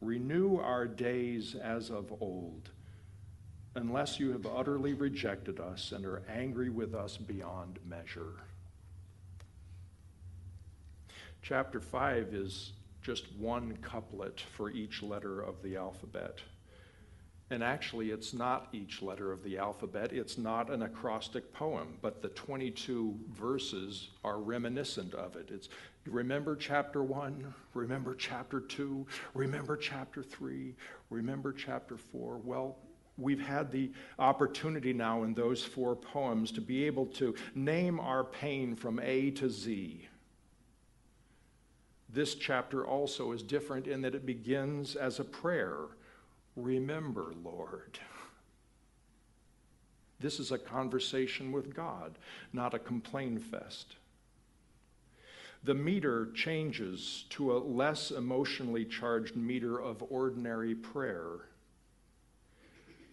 Renew 0.00 0.56
our 0.58 0.86
days 0.86 1.54
as 1.54 1.90
of 1.90 2.12
old, 2.20 2.70
unless 3.74 4.20
you 4.20 4.32
have 4.32 4.46
utterly 4.46 4.94
rejected 4.94 5.60
us 5.60 5.92
and 5.92 6.04
are 6.04 6.22
angry 6.28 6.70
with 6.70 6.94
us 6.94 7.16
beyond 7.16 7.78
measure. 7.86 8.34
Chapter 11.42 11.80
5 11.80 12.34
is 12.34 12.70
just 13.02 13.24
one 13.36 13.76
couplet 13.82 14.38
for 14.38 14.70
each 14.70 15.02
letter 15.02 15.40
of 15.40 15.60
the 15.60 15.76
alphabet. 15.76 16.38
And 17.50 17.64
actually, 17.64 18.12
it's 18.12 18.32
not 18.32 18.68
each 18.72 19.02
letter 19.02 19.32
of 19.32 19.42
the 19.42 19.58
alphabet. 19.58 20.12
It's 20.12 20.38
not 20.38 20.70
an 20.70 20.82
acrostic 20.82 21.52
poem, 21.52 21.98
but 22.00 22.22
the 22.22 22.28
22 22.28 23.18
verses 23.32 24.10
are 24.22 24.38
reminiscent 24.38 25.14
of 25.14 25.34
it. 25.34 25.50
It's 25.50 25.68
remember 26.06 26.54
chapter 26.54 27.02
1, 27.02 27.52
remember 27.74 28.14
chapter 28.14 28.60
2, 28.60 29.04
remember 29.34 29.76
chapter 29.76 30.22
3, 30.22 30.76
remember 31.10 31.52
chapter 31.52 31.96
4. 31.96 32.38
Well, 32.44 32.76
we've 33.18 33.44
had 33.44 33.72
the 33.72 33.90
opportunity 34.20 34.92
now 34.92 35.24
in 35.24 35.34
those 35.34 35.64
four 35.64 35.96
poems 35.96 36.52
to 36.52 36.60
be 36.60 36.84
able 36.84 37.06
to 37.06 37.34
name 37.56 37.98
our 37.98 38.22
pain 38.22 38.76
from 38.76 39.00
A 39.00 39.32
to 39.32 39.50
Z 39.50 40.08
this 42.12 42.34
chapter 42.34 42.86
also 42.86 43.32
is 43.32 43.42
different 43.42 43.86
in 43.86 44.02
that 44.02 44.14
it 44.14 44.26
begins 44.26 44.96
as 44.96 45.18
a 45.18 45.24
prayer 45.24 45.88
Remember, 46.56 47.32
Lord. 47.42 47.98
This 50.20 50.38
is 50.38 50.52
a 50.52 50.58
conversation 50.58 51.50
with 51.50 51.74
God, 51.74 52.18
not 52.52 52.74
a 52.74 52.78
complain 52.78 53.38
fest. 53.38 53.96
The 55.64 55.74
meter 55.74 56.30
changes 56.34 57.24
to 57.30 57.56
a 57.56 57.58
less 57.58 58.10
emotionally 58.10 58.84
charged 58.84 59.36
meter 59.36 59.80
of 59.80 60.04
ordinary 60.10 60.74
prayer 60.74 61.40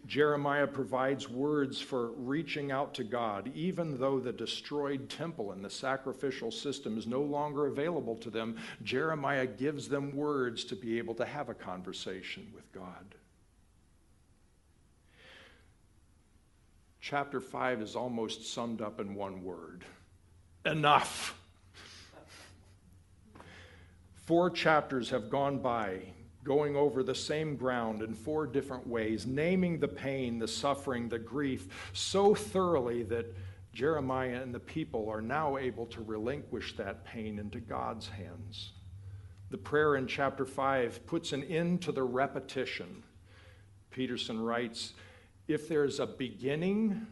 Jeremiah 0.06 0.68
provides 0.68 1.30
words 1.30 1.80
for 1.80 2.12
reaching 2.12 2.72
out 2.72 2.94
to 2.96 3.04
God, 3.04 3.52
even 3.54 4.00
though 4.00 4.20
the 4.20 4.34
destroyed 4.34 5.10
temple 5.10 5.52
and 5.52 5.64
the 5.64 5.70
sacrificial 5.70 6.52
system 6.52 6.98
is 6.98 7.06
no 7.06 7.22
longer 7.22 7.68
available 7.68 8.16
to 8.18 8.30
them. 8.30 8.58
Jeremiah 8.84 9.46
gives 9.46 9.88
them 9.88 10.16
words 10.16 10.64
to 10.66 10.76
be 10.76 10.98
able 10.98 11.14
to 11.16 11.26
have 11.26 11.50
a 11.50 11.54
conversation 11.54 12.52
with 12.56 12.72
God. 12.72 13.16
Chapter 17.02 17.40
5 17.40 17.82
is 17.82 17.96
almost 17.96 18.52
summed 18.52 18.82
up 18.82 19.00
in 19.00 19.16
one 19.16 19.44
word 19.44 19.86
enough. 20.66 21.36
Four 24.26 24.52
chapters 24.52 25.10
have 25.10 25.30
gone 25.30 25.60
by 25.60 26.02
going 26.50 26.76
over 26.76 27.04
the 27.04 27.14
same 27.14 27.56
ground 27.56 28.02
in 28.02 28.12
four 28.12 28.48
different 28.48 28.88
ways, 28.88 29.28
naming 29.28 29.80
the 29.80 29.88
pain, 29.88 30.40
the 30.40 30.48
suffering, 30.48 31.08
the 31.08 31.20
grief 31.20 31.68
so 31.94 32.34
thoroughly 32.34 33.04
that 33.04 33.32
Jeremiah 33.72 34.42
and 34.42 34.52
the 34.52 34.60
people 34.60 35.08
are 35.10 35.22
now 35.22 35.58
able 35.58 35.86
to 35.86 36.02
relinquish 36.02 36.76
that 36.78 37.06
pain 37.06 37.38
into 37.38 37.60
God's 37.60 38.08
hands. 38.08 38.72
The 39.52 39.60
prayer 39.60 39.96
in 39.96 40.08
chapter 40.08 40.44
5 40.44 41.06
puts 41.06 41.34
an 41.34 41.44
end 41.44 41.84
to 41.84 41.92
the 41.92 42.02
repetition. 42.02 43.04
Peterson 43.92 44.42
writes 44.42 44.94
If 45.48 45.70
there's 45.70 46.00
a 46.00 46.08
beginning 46.08 47.06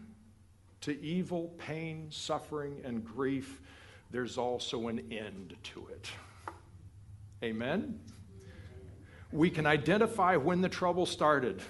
to 0.81 0.99
evil, 0.99 1.53
pain, 1.59 2.07
suffering, 2.09 2.81
and 2.83 3.05
grief, 3.05 3.61
there's 4.09 4.39
also 4.39 4.87
an 4.87 5.11
end 5.11 5.55
to 5.61 5.89
it. 5.89 6.09
Amen? 7.43 7.99
We 9.31 9.49
can 9.49 9.65
identify 9.65 10.35
when 10.35 10.61
the 10.61 10.69
trouble 10.69 11.05
started. 11.05 11.61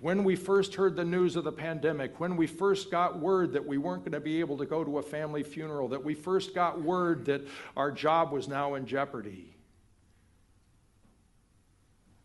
When 0.00 0.22
we 0.22 0.36
first 0.36 0.76
heard 0.76 0.94
the 0.94 1.04
news 1.04 1.34
of 1.34 1.42
the 1.42 1.52
pandemic, 1.52 2.20
when 2.20 2.36
we 2.36 2.46
first 2.46 2.90
got 2.90 3.18
word 3.18 3.52
that 3.54 3.66
we 3.66 3.78
weren't 3.78 4.02
going 4.02 4.12
to 4.12 4.20
be 4.20 4.38
able 4.38 4.56
to 4.58 4.66
go 4.66 4.84
to 4.84 4.98
a 4.98 5.02
family 5.02 5.42
funeral, 5.42 5.88
that 5.88 6.04
we 6.04 6.14
first 6.14 6.54
got 6.54 6.80
word 6.80 7.24
that 7.24 7.46
our 7.76 7.90
job 7.90 8.30
was 8.30 8.46
now 8.46 8.74
in 8.74 8.86
jeopardy. 8.86 9.54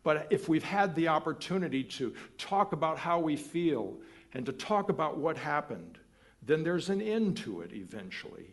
But 0.04 0.28
if 0.30 0.48
we've 0.48 0.62
had 0.62 0.94
the 0.94 1.08
opportunity 1.08 1.82
to 1.82 2.14
talk 2.38 2.72
about 2.72 2.98
how 2.98 3.18
we 3.18 3.36
feel 3.36 3.96
and 4.34 4.46
to 4.46 4.52
talk 4.52 4.88
about 4.88 5.16
what 5.16 5.36
happened, 5.36 5.98
then 6.42 6.62
there's 6.62 6.90
an 6.90 7.00
end 7.00 7.38
to 7.38 7.62
it 7.62 7.72
eventually. 7.72 8.50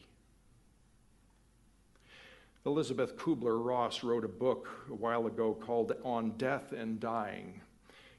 Elisabeth 2.65 3.17
Kubler 3.17 3.63
Ross 3.63 4.03
wrote 4.03 4.23
a 4.23 4.29
book 4.29 4.69
a 4.89 4.93
while 4.93 5.25
ago 5.25 5.53
called 5.53 5.93
On 6.03 6.31
Death 6.37 6.73
and 6.73 6.99
Dying, 6.99 7.61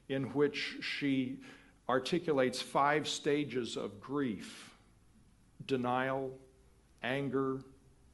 in 0.09 0.25
which 0.33 0.77
she 0.81 1.39
articulates 1.87 2.61
five 2.61 3.07
stages 3.07 3.77
of 3.77 4.01
grief 4.01 4.69
denial, 5.65 6.37
anger, 7.03 7.61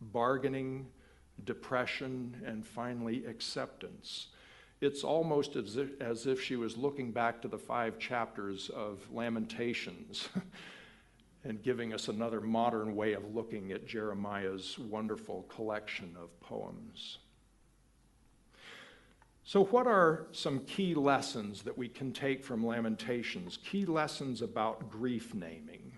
bargaining, 0.01 0.85
depression, 1.45 2.39
and 2.45 2.65
finally 2.65 3.25
acceptance. 3.25 4.27
It's 4.81 5.03
almost 5.03 5.55
as 5.55 5.77
if, 5.77 5.99
as 5.99 6.27
if 6.27 6.41
she 6.41 6.55
was 6.55 6.77
looking 6.77 7.11
back 7.11 7.41
to 7.41 7.47
the 7.47 7.57
five 7.57 7.97
chapters 7.97 8.69
of 8.69 8.99
Lamentations 9.11 10.29
and 11.43 11.63
giving 11.63 11.93
us 11.93 12.07
another 12.07 12.41
modern 12.41 12.95
way 12.95 13.13
of 13.13 13.33
looking 13.33 13.71
at 13.71 13.87
Jeremiah's 13.87 14.77
wonderful 14.77 15.43
collection 15.43 16.15
of 16.21 16.37
poems. 16.41 17.19
So, 19.43 19.63
what 19.65 19.87
are 19.87 20.27
some 20.31 20.59
key 20.65 20.93
lessons 20.93 21.63
that 21.63 21.77
we 21.77 21.87
can 21.87 22.11
take 22.11 22.43
from 22.43 22.65
Lamentations? 22.65 23.57
Key 23.57 23.85
lessons 23.85 24.41
about 24.41 24.91
grief 24.91 25.33
naming. 25.33 25.93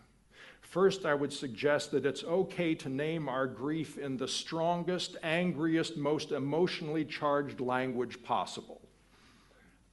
First, 0.62 1.06
I 1.06 1.13
would 1.15 1.34
suggest 1.34 1.91
that 1.91 2.06
it's 2.06 2.23
okay 2.23 2.75
to 2.75 2.88
name 2.88 3.27
our 3.27 3.45
grief 3.45 3.97
in 3.97 4.15
the 4.15 4.27
strongest, 4.27 5.17
angriest, 5.21 5.97
most 5.97 6.32
emotionally 6.32 7.04
charged 7.04 7.60
language 7.60 8.23
possible. 8.23 8.80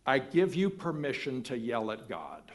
I 0.06 0.20
give 0.20 0.54
you 0.54 0.70
permission 0.70 1.42
to 1.44 1.58
yell 1.58 1.90
at 1.90 2.08
God. 2.08 2.52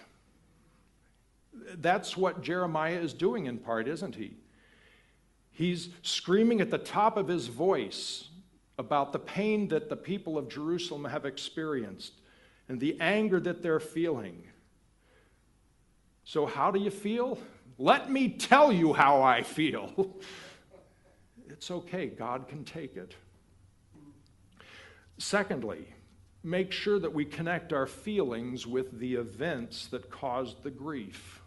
That's 1.75 2.15
what 2.17 2.41
Jeremiah 2.41 2.99
is 2.99 3.13
doing 3.13 3.45
in 3.45 3.57
part, 3.57 3.87
isn't 3.87 4.15
he? 4.15 4.35
He's 5.51 5.89
screaming 6.01 6.61
at 6.61 6.71
the 6.71 6.77
top 6.77 7.15
of 7.15 7.27
his 7.27 7.47
voice 7.47 8.29
about 8.77 9.13
the 9.13 9.19
pain 9.19 9.67
that 9.67 9.89
the 9.89 9.95
people 9.95 10.37
of 10.37 10.49
Jerusalem 10.49 11.05
have 11.05 11.25
experienced 11.25 12.13
and 12.67 12.79
the 12.79 12.97
anger 12.99 13.39
that 13.39 13.61
they're 13.61 13.79
feeling. 13.79 14.43
So, 16.23 16.45
how 16.45 16.71
do 16.71 16.79
you 16.79 16.89
feel? 16.89 17.37
Let 17.77 18.09
me 18.09 18.29
tell 18.29 18.71
you 18.71 18.93
how 18.93 19.21
I 19.21 19.43
feel. 19.43 20.15
it's 21.49 21.69
okay, 21.69 22.07
God 22.07 22.47
can 22.47 22.63
take 22.63 22.95
it. 22.95 23.15
Secondly, 25.17 25.85
make 26.43 26.71
sure 26.71 26.99
that 26.99 27.13
we 27.13 27.25
connect 27.25 27.73
our 27.73 27.85
feelings 27.85 28.65
with 28.65 28.99
the 28.99 29.15
events 29.15 29.87
that 29.87 30.09
caused 30.09 30.63
the 30.63 30.71
grief. 30.71 31.42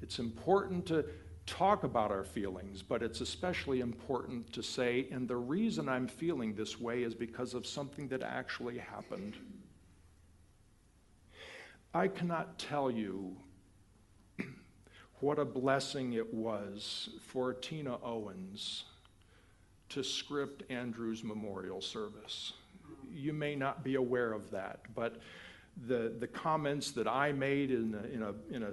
It's 0.00 0.18
important 0.18 0.86
to 0.86 1.04
talk 1.46 1.82
about 1.82 2.10
our 2.10 2.24
feelings, 2.24 2.82
but 2.82 3.02
it's 3.02 3.20
especially 3.20 3.80
important 3.80 4.52
to 4.52 4.62
say, 4.62 5.08
and 5.10 5.26
the 5.26 5.36
reason 5.36 5.88
I'm 5.88 6.06
feeling 6.06 6.54
this 6.54 6.78
way 6.78 7.02
is 7.02 7.14
because 7.14 7.54
of 7.54 7.66
something 7.66 8.08
that 8.08 8.22
actually 8.22 8.78
happened. 8.78 9.34
I 11.94 12.08
cannot 12.08 12.58
tell 12.58 12.90
you 12.90 13.34
what 15.20 15.38
a 15.38 15.44
blessing 15.44 16.12
it 16.12 16.34
was 16.34 17.08
for 17.22 17.54
Tina 17.54 17.98
Owens 18.02 18.84
to 19.88 20.04
script 20.04 20.64
Andrew's 20.70 21.24
memorial 21.24 21.80
service. 21.80 22.52
You 23.10 23.32
may 23.32 23.56
not 23.56 23.82
be 23.82 23.94
aware 23.94 24.32
of 24.32 24.50
that, 24.50 24.80
but 24.94 25.16
the, 25.86 26.12
the 26.18 26.26
comments 26.26 26.90
that 26.92 27.06
I 27.08 27.32
made 27.32 27.70
in 27.70 27.94
a, 27.94 28.14
in 28.14 28.22
a, 28.22 28.34
in 28.54 28.62
a, 28.64 28.70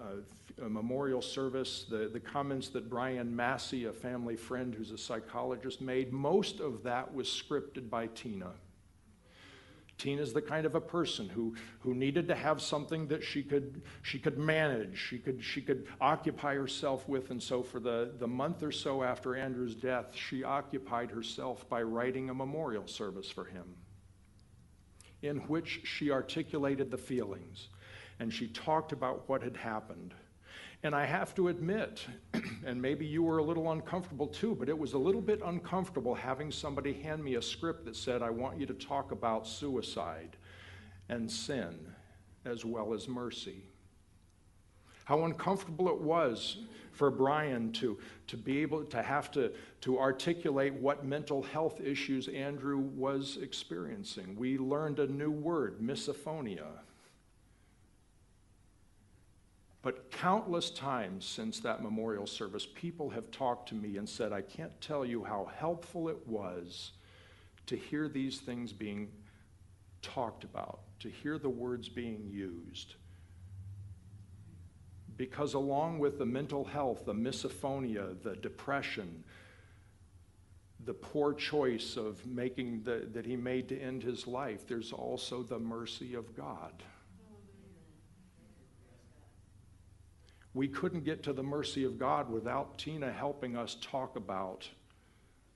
a, 0.00 0.41
a 0.60 0.68
memorial 0.68 1.22
service, 1.22 1.86
the, 1.88 2.10
the 2.12 2.20
comments 2.20 2.68
that 2.70 2.90
Brian 2.90 3.34
Massey, 3.34 3.86
a 3.86 3.92
family 3.92 4.36
friend 4.36 4.74
who's 4.74 4.90
a 4.90 4.98
psychologist, 4.98 5.80
made, 5.80 6.12
most 6.12 6.60
of 6.60 6.82
that 6.82 7.12
was 7.14 7.28
scripted 7.28 7.88
by 7.88 8.08
Tina. 8.08 8.50
Tina's 9.98 10.32
the 10.32 10.42
kind 10.42 10.66
of 10.66 10.74
a 10.74 10.80
person 10.80 11.28
who, 11.28 11.54
who 11.80 11.94
needed 11.94 12.26
to 12.26 12.34
have 12.34 12.60
something 12.60 13.06
that 13.06 13.22
she 13.22 13.42
could, 13.42 13.82
she 14.02 14.18
could 14.18 14.36
manage, 14.36 14.98
she 14.98 15.18
could, 15.18 15.42
she 15.44 15.62
could 15.62 15.86
occupy 16.00 16.54
herself 16.54 17.08
with. 17.08 17.30
And 17.30 17.40
so, 17.40 17.62
for 17.62 17.78
the, 17.78 18.12
the 18.18 18.26
month 18.26 18.62
or 18.62 18.72
so 18.72 19.04
after 19.04 19.36
Andrew's 19.36 19.76
death, 19.76 20.06
she 20.12 20.42
occupied 20.42 21.10
herself 21.10 21.68
by 21.68 21.82
writing 21.82 22.30
a 22.30 22.34
memorial 22.34 22.88
service 22.88 23.30
for 23.30 23.44
him 23.44 23.76
in 25.22 25.36
which 25.42 25.82
she 25.84 26.10
articulated 26.10 26.90
the 26.90 26.98
feelings 26.98 27.68
and 28.18 28.32
she 28.32 28.48
talked 28.48 28.92
about 28.92 29.28
what 29.28 29.42
had 29.42 29.56
happened. 29.56 30.14
And 30.84 30.94
I 30.94 31.04
have 31.04 31.34
to 31.36 31.48
admit, 31.48 32.04
and 32.66 32.80
maybe 32.80 33.06
you 33.06 33.22
were 33.22 33.38
a 33.38 33.42
little 33.42 33.70
uncomfortable 33.70 34.26
too, 34.26 34.56
but 34.56 34.68
it 34.68 34.76
was 34.76 34.94
a 34.94 34.98
little 34.98 35.20
bit 35.20 35.40
uncomfortable 35.44 36.14
having 36.14 36.50
somebody 36.50 36.92
hand 36.92 37.22
me 37.22 37.36
a 37.36 37.42
script 37.42 37.84
that 37.84 37.94
said, 37.94 38.20
I 38.20 38.30
want 38.30 38.58
you 38.58 38.66
to 38.66 38.74
talk 38.74 39.12
about 39.12 39.46
suicide 39.46 40.36
and 41.08 41.30
sin 41.30 41.78
as 42.44 42.64
well 42.64 42.94
as 42.94 43.08
mercy. 43.08 43.62
How 45.04 45.24
uncomfortable 45.24 45.88
it 45.88 46.00
was 46.00 46.58
for 46.92 47.10
Brian 47.10 47.72
to, 47.72 47.98
to 48.28 48.36
be 48.36 48.58
able 48.58 48.84
to 48.84 49.02
have 49.02 49.30
to, 49.32 49.52
to 49.82 49.98
articulate 49.98 50.72
what 50.74 51.04
mental 51.04 51.42
health 51.42 51.80
issues 51.80 52.28
Andrew 52.28 52.78
was 52.78 53.38
experiencing. 53.40 54.36
We 54.36 54.58
learned 54.58 54.98
a 54.98 55.06
new 55.06 55.30
word, 55.30 55.80
misophonia. 55.80 56.66
But 59.82 60.12
countless 60.12 60.70
times 60.70 61.24
since 61.24 61.58
that 61.60 61.82
memorial 61.82 62.26
service, 62.26 62.66
people 62.72 63.10
have 63.10 63.32
talked 63.32 63.68
to 63.70 63.74
me 63.74 63.96
and 63.96 64.08
said, 64.08 64.32
I 64.32 64.40
can't 64.40 64.80
tell 64.80 65.04
you 65.04 65.24
how 65.24 65.50
helpful 65.56 66.08
it 66.08 66.26
was 66.26 66.92
to 67.66 67.76
hear 67.76 68.08
these 68.08 68.38
things 68.38 68.72
being 68.72 69.10
talked 70.00 70.44
about, 70.44 70.80
to 71.00 71.10
hear 71.10 71.36
the 71.36 71.48
words 71.48 71.88
being 71.88 72.28
used. 72.30 72.94
Because 75.16 75.54
along 75.54 75.98
with 75.98 76.18
the 76.18 76.26
mental 76.26 76.64
health, 76.64 77.04
the 77.04 77.14
misophonia, 77.14 78.20
the 78.22 78.36
depression, 78.36 79.24
the 80.84 80.94
poor 80.94 81.34
choice 81.34 81.96
of 81.96 82.24
making 82.26 82.82
the, 82.84 83.08
that 83.12 83.26
he 83.26 83.36
made 83.36 83.68
to 83.68 83.78
end 83.78 84.02
his 84.02 84.28
life, 84.28 84.66
there's 84.66 84.92
also 84.92 85.42
the 85.42 85.58
mercy 85.58 86.14
of 86.14 86.36
God. 86.36 86.82
We 90.54 90.68
couldn't 90.68 91.04
get 91.04 91.22
to 91.24 91.32
the 91.32 91.42
mercy 91.42 91.84
of 91.84 91.98
God 91.98 92.30
without 92.30 92.78
Tina 92.78 93.10
helping 93.10 93.56
us 93.56 93.76
talk 93.80 94.16
about 94.16 94.68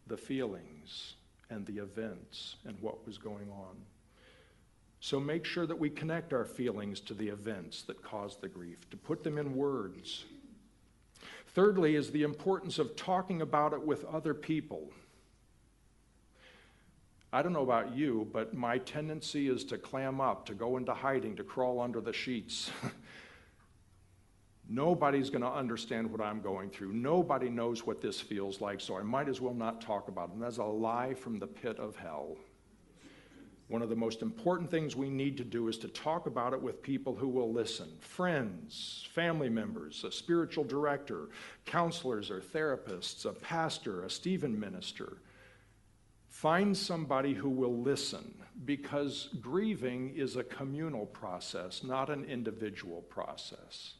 the 0.07 0.17
feelings 0.17 1.15
and 1.51 1.67
the 1.67 1.79
events 1.79 2.57
and 2.65 2.77
what 2.81 3.07
was 3.07 3.19
going 3.19 3.51
on. 3.51 3.77
So 5.01 5.21
make 5.21 5.45
sure 5.45 5.67
that 5.67 5.79
we 5.79 5.91
connect 5.91 6.33
our 6.33 6.45
feelings 6.45 7.01
to 7.01 7.15
the 7.15 7.29
events 7.29 7.83
that 7.83 8.03
caused 8.03 8.41
the 8.41 8.49
grief, 8.49 8.89
to 8.91 8.97
put 8.97 9.23
them 9.23 9.39
in 9.39 9.55
words. 9.55 10.25
Thirdly, 11.49 11.95
is 11.95 12.11
the 12.11 12.23
importance 12.23 12.79
of 12.79 12.97
talking 12.97 13.43
about 13.43 13.73
it 13.73 13.83
with 13.83 14.05
other 14.07 14.35
people. 14.35 14.91
I 17.33 17.43
don't 17.43 17.53
know 17.53 17.63
about 17.63 17.95
you, 17.95 18.29
but 18.33 18.55
my 18.55 18.79
tendency 18.79 19.49
is 19.49 19.65
to 19.65 19.79
clam 19.79 20.21
up, 20.21 20.47
to 20.47 20.55
go 20.55 20.77
into 20.77 20.95
hiding, 20.95 21.37
to 21.37 21.45
crawl 21.45 21.81
under 21.81 22.01
the 22.01 22.13
sheets. 22.13 22.71
Nobody's 24.69 25.31
going 25.31 25.43
to 25.43 25.51
understand 25.51 26.11
what 26.11 26.21
I'm 26.21 26.41
going 26.41 26.71
through. 26.71 26.93
Nobody 26.93 27.49
knows 27.49 27.87
what 27.87 28.01
this 28.01 28.21
feels 28.21 28.61
like, 28.61 28.81
so 28.81 28.97
I 28.97 29.03
might 29.03 29.29
as 29.29 29.41
well 29.41 29.55
not 29.55 29.81
talk 29.81 30.09
about 30.09 30.31
it. 30.31 30.35
And 30.35 30.43
that's 30.43 30.59
a 30.59 30.65
lie 30.65 31.15
from 31.15 31.39
the 31.39 31.47
pit 31.47 31.79
of 31.79 31.95
hell. 31.97 32.37
One 33.69 33.83
of 33.83 33.89
the 33.89 33.97
most 33.97 34.23
important 34.23 34.71
things 34.71 34.95
we 34.95 35.11
need 35.11 35.37
to 35.39 35.45
do 35.45 35.67
is 35.69 35.77
to 35.79 35.89
talk 35.89 36.27
about 36.27 36.53
it 36.53 36.63
with 36.63 36.83
people 36.83 37.17
who 37.17 37.29
will 37.29 37.53
listen 37.53 37.89
friends, 38.01 39.09
family 39.13 39.49
members, 39.49 40.05
a 40.05 40.13
spiritual 40.13 40.63
director, 40.63 41.31
counselors 41.65 42.31
or 42.31 42.41
therapists, 42.41 43.25
a 43.25 43.33
pastor, 43.33 44.05
a 44.05 44.11
Stephen 44.11 44.59
minister. 44.59 45.19
Find 46.29 46.77
somebody 46.77 47.35
who 47.35 47.49
will 47.49 47.83
listen 47.83 48.35
because 48.65 49.31
grieving 49.41 50.15
is 50.15 50.37
a 50.37 50.45
communal 50.45 51.07
process, 51.07 51.83
not 51.83 52.09
an 52.09 52.25
individual 52.25 53.03
process. 53.03 53.95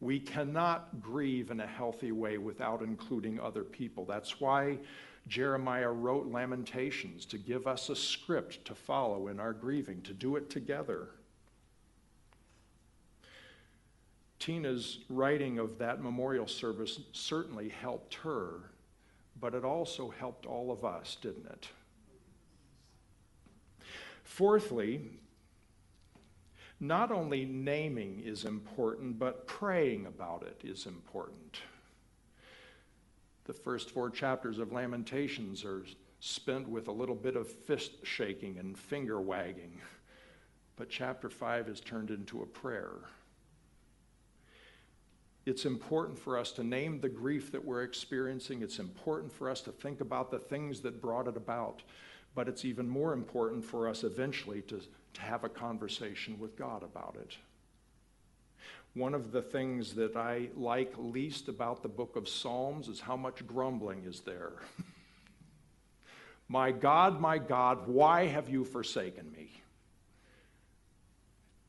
We 0.00 0.20
cannot 0.20 1.00
grieve 1.00 1.50
in 1.50 1.60
a 1.60 1.66
healthy 1.66 2.12
way 2.12 2.38
without 2.38 2.82
including 2.82 3.40
other 3.40 3.64
people. 3.64 4.04
That's 4.04 4.40
why 4.40 4.78
Jeremiah 5.26 5.90
wrote 5.90 6.26
Lamentations 6.26 7.24
to 7.26 7.38
give 7.38 7.66
us 7.66 7.88
a 7.88 7.96
script 7.96 8.64
to 8.66 8.74
follow 8.74 9.28
in 9.28 9.40
our 9.40 9.52
grieving, 9.52 10.02
to 10.02 10.12
do 10.12 10.36
it 10.36 10.50
together. 10.50 11.08
Tina's 14.38 14.98
writing 15.08 15.58
of 15.58 15.78
that 15.78 16.02
memorial 16.02 16.46
service 16.46 17.00
certainly 17.12 17.70
helped 17.70 18.14
her, 18.14 18.70
but 19.40 19.54
it 19.54 19.64
also 19.64 20.10
helped 20.10 20.46
all 20.46 20.70
of 20.70 20.84
us, 20.84 21.16
didn't 21.20 21.46
it? 21.46 21.68
Fourthly, 24.22 25.08
not 26.80 27.10
only 27.10 27.44
naming 27.44 28.20
is 28.20 28.44
important, 28.44 29.18
but 29.18 29.46
praying 29.46 30.06
about 30.06 30.42
it 30.42 30.60
is 30.68 30.86
important. 30.86 31.60
The 33.44 33.54
first 33.54 33.90
four 33.90 34.10
chapters 34.10 34.58
of 34.58 34.72
Lamentations 34.72 35.64
are 35.64 35.84
spent 36.20 36.68
with 36.68 36.88
a 36.88 36.92
little 36.92 37.14
bit 37.14 37.36
of 37.36 37.48
fist 37.48 37.92
shaking 38.02 38.58
and 38.58 38.76
finger 38.76 39.20
wagging, 39.20 39.80
but 40.76 40.90
chapter 40.90 41.30
five 41.30 41.68
is 41.68 41.80
turned 41.80 42.10
into 42.10 42.42
a 42.42 42.46
prayer. 42.46 42.92
It's 45.46 45.64
important 45.64 46.18
for 46.18 46.36
us 46.36 46.50
to 46.52 46.64
name 46.64 47.00
the 47.00 47.08
grief 47.08 47.52
that 47.52 47.64
we're 47.64 47.84
experiencing. 47.84 48.62
It's 48.62 48.80
important 48.80 49.32
for 49.32 49.48
us 49.48 49.60
to 49.62 49.70
think 49.70 50.00
about 50.00 50.32
the 50.32 50.40
things 50.40 50.80
that 50.80 51.00
brought 51.00 51.28
it 51.28 51.36
about. 51.36 51.82
But 52.36 52.46
it's 52.46 52.64
even 52.64 52.88
more 52.88 53.12
important 53.12 53.64
for 53.64 53.88
us 53.88 54.04
eventually 54.04 54.62
to 54.62 54.80
to 55.16 55.22
have 55.22 55.44
a 55.44 55.48
conversation 55.48 56.38
with 56.38 56.56
God 56.56 56.82
about 56.82 57.16
it. 57.18 57.36
One 58.94 59.14
of 59.14 59.32
the 59.32 59.42
things 59.42 59.94
that 59.94 60.14
I 60.14 60.48
like 60.54 60.92
least 60.98 61.48
about 61.48 61.82
the 61.82 61.88
book 61.88 62.16
of 62.16 62.28
Psalms 62.28 62.88
is 62.88 63.00
how 63.00 63.16
much 63.16 63.46
grumbling 63.46 64.04
is 64.04 64.20
there. 64.20 64.52
my 66.48 66.70
God, 66.70 67.20
my 67.20 67.38
God, 67.38 67.88
why 67.88 68.26
have 68.26 68.48
you 68.48 68.64
forsaken 68.64 69.32
me? 69.32 69.62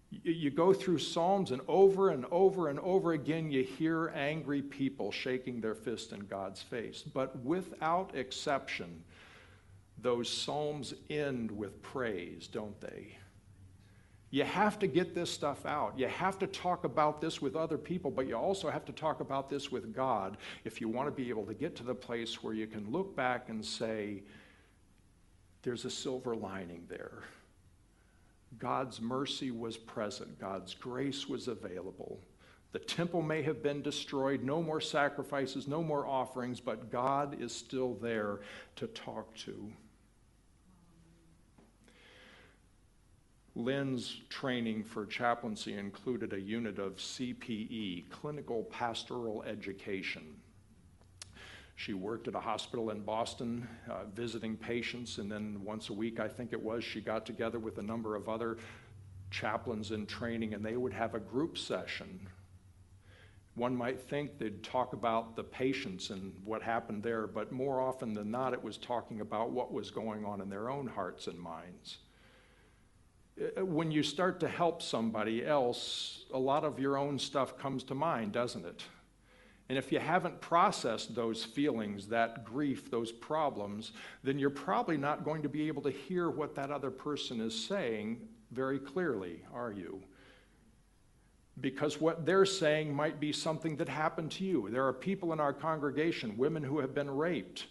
You, 0.09 0.51
go 0.51 0.73
through 0.73 0.99
Psalms, 0.99 1.51
and 1.51 1.61
over 1.67 2.09
and 2.09 2.25
over 2.31 2.69
and 2.69 2.79
over 2.79 3.11
again, 3.11 3.51
you 3.51 3.63
hear 3.63 4.11
angry 4.15 4.61
people 4.61 5.11
shaking 5.11 5.59
their 5.59 5.75
fist 5.75 6.11
in 6.11 6.21
God's 6.27 6.61
face. 6.61 7.01
But 7.01 7.37
without 7.43 8.15
exception, 8.15 9.03
those 10.01 10.29
Psalms 10.29 10.93
end 11.09 11.51
with 11.51 11.81
praise, 11.81 12.47
don't 12.47 12.79
they? 12.79 13.17
You 14.29 14.43
have 14.43 14.77
to 14.79 14.87
get 14.87 15.15
this 15.15 15.31
stuff 15.31 15.65
out. 15.65 15.97
You 15.97 16.07
have 16.07 16.37
to 16.39 16.47
talk 16.47 16.83
about 16.83 17.21
this 17.21 17.41
with 17.41 17.55
other 17.55 17.77
people, 17.77 18.11
but 18.11 18.27
you 18.27 18.35
also 18.35 18.69
have 18.69 18.83
to 18.85 18.91
talk 18.91 19.21
about 19.21 19.49
this 19.49 19.71
with 19.71 19.95
God 19.95 20.37
if 20.65 20.81
you 20.81 20.89
want 20.89 21.07
to 21.07 21.11
be 21.11 21.29
able 21.29 21.45
to 21.45 21.53
get 21.53 21.75
to 21.77 21.83
the 21.83 21.95
place 21.95 22.43
where 22.43 22.53
you 22.53 22.67
can 22.67 22.91
look 22.91 23.15
back 23.15 23.47
and 23.49 23.63
say, 23.63 24.23
there's 25.63 25.85
a 25.85 25.89
silver 25.89 26.35
lining 26.35 26.85
there. 26.89 27.23
God's 28.59 29.01
mercy 29.01 29.51
was 29.51 29.77
present, 29.77 30.39
God's 30.39 30.73
grace 30.73 31.27
was 31.27 31.47
available. 31.47 32.19
The 32.73 32.79
temple 32.79 33.21
may 33.21 33.41
have 33.43 33.63
been 33.63 33.81
destroyed, 33.81 34.43
no 34.43 34.61
more 34.61 34.81
sacrifices, 34.81 35.67
no 35.69 35.81
more 35.81 36.05
offerings, 36.05 36.59
but 36.59 36.91
God 36.91 37.41
is 37.41 37.53
still 37.53 37.95
there 37.95 38.41
to 38.75 38.87
talk 38.87 39.33
to. 39.37 39.71
Lynn's 43.57 44.21
training 44.29 44.83
for 44.83 45.03
chaplaincy 45.07 45.73
included 45.73 46.31
a 46.31 46.39
unit 46.39 46.77
of 46.77 46.97
CPE, 46.97 48.07
Clinical 48.11 48.65
Pastoral 48.65 49.41
Education. 49.41 50.35
She 51.75 51.95
worked 51.95 52.27
at 52.27 52.35
a 52.35 52.39
hospital 52.39 52.91
in 52.91 53.01
Boston 53.01 53.67
uh, 53.89 54.05
visiting 54.13 54.57
patients, 54.57 55.17
and 55.17 55.31
then 55.31 55.59
once 55.63 55.89
a 55.89 55.93
week, 55.93 56.19
I 56.19 56.27
think 56.27 56.53
it 56.53 56.61
was, 56.61 56.83
she 56.83 57.01
got 57.01 57.25
together 57.25 57.57
with 57.57 57.79
a 57.79 57.81
number 57.81 58.15
of 58.15 58.29
other 58.29 58.57
chaplains 59.31 59.89
in 59.89 60.05
training, 60.05 60.53
and 60.53 60.63
they 60.63 60.77
would 60.77 60.93
have 60.93 61.15
a 61.15 61.19
group 61.19 61.57
session. 61.57 62.27
One 63.55 63.75
might 63.75 63.99
think 63.99 64.37
they'd 64.37 64.61
talk 64.61 64.93
about 64.93 65.35
the 65.35 65.43
patients 65.43 66.11
and 66.11 66.31
what 66.45 66.61
happened 66.61 67.01
there, 67.01 67.25
but 67.25 67.51
more 67.51 67.81
often 67.81 68.13
than 68.13 68.29
not, 68.29 68.53
it 68.53 68.63
was 68.63 68.77
talking 68.77 69.21
about 69.21 69.49
what 69.49 69.73
was 69.73 69.89
going 69.89 70.25
on 70.25 70.41
in 70.41 70.49
their 70.49 70.69
own 70.69 70.85
hearts 70.85 71.25
and 71.25 71.39
minds. 71.39 71.97
Uh, 73.39 73.65
when 73.65 73.91
you 73.91 74.03
start 74.03 74.39
to 74.39 74.47
help 74.47 74.81
somebody 74.81 75.45
else, 75.45 76.25
a 76.33 76.39
lot 76.39 76.63
of 76.63 76.79
your 76.79 76.97
own 76.97 77.19
stuff 77.19 77.57
comes 77.57 77.83
to 77.83 77.95
mind, 77.95 78.31
doesn't 78.31 78.65
it? 78.65 78.83
And 79.69 79.77
if 79.77 79.91
you 79.91 79.99
haven't 79.99 80.39
processed 80.39 81.13
those 81.13 81.43
feelings, 81.43 82.07
that 82.07 82.45
grief, 82.45 82.89
those 82.89 83.11
problems, 83.11 83.91
then 84.23 84.39
you're 84.39 84.49
probably 84.49 84.97
not 84.97 85.25
going 85.25 85.41
to 85.41 85.49
be 85.49 85.67
able 85.67 85.81
to 85.83 85.91
hear 85.91 86.29
what 86.29 86.55
that 86.55 86.71
other 86.71 86.89
person 86.89 87.41
is 87.41 87.67
saying 87.67 88.21
very 88.51 88.79
clearly, 88.79 89.41
are 89.53 89.73
you? 89.73 90.01
Because 91.59 91.99
what 91.99 92.25
they're 92.25 92.45
saying 92.45 92.93
might 92.93 93.19
be 93.19 93.33
something 93.33 93.75
that 93.77 93.89
happened 93.89 94.31
to 94.31 94.45
you. 94.45 94.69
There 94.69 94.87
are 94.87 94.93
people 94.93 95.33
in 95.33 95.39
our 95.39 95.53
congregation, 95.53 96.37
women 96.37 96.63
who 96.63 96.79
have 96.79 96.93
been 96.93 97.09
raped, 97.11 97.65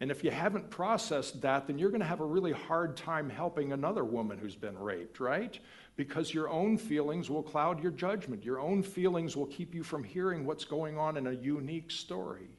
and 0.00 0.10
if 0.10 0.22
you 0.22 0.30
haven't 0.30 0.68
processed 0.68 1.40
that, 1.40 1.66
then 1.66 1.78
you're 1.78 1.90
going 1.90 2.02
to 2.02 2.06
have 2.06 2.20
a 2.20 2.26
really 2.26 2.52
hard 2.52 2.96
time 2.96 3.30
helping 3.30 3.72
another 3.72 4.04
woman 4.04 4.36
who's 4.36 4.54
been 4.54 4.78
raped, 4.78 5.20
right? 5.20 5.58
Because 5.96 6.34
your 6.34 6.50
own 6.50 6.76
feelings 6.76 7.30
will 7.30 7.42
cloud 7.42 7.82
your 7.82 7.92
judgment. 7.92 8.44
Your 8.44 8.60
own 8.60 8.82
feelings 8.82 9.36
will 9.36 9.46
keep 9.46 9.74
you 9.74 9.82
from 9.82 10.04
hearing 10.04 10.44
what's 10.44 10.66
going 10.66 10.98
on 10.98 11.16
in 11.16 11.26
a 11.26 11.32
unique 11.32 11.90
story. 11.90 12.50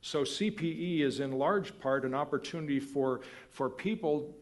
So, 0.00 0.22
CPE 0.22 1.02
is 1.02 1.20
in 1.20 1.30
large 1.30 1.78
part 1.78 2.04
an 2.04 2.12
opportunity 2.12 2.80
for, 2.80 3.20
for 3.50 3.70
people, 3.70 4.34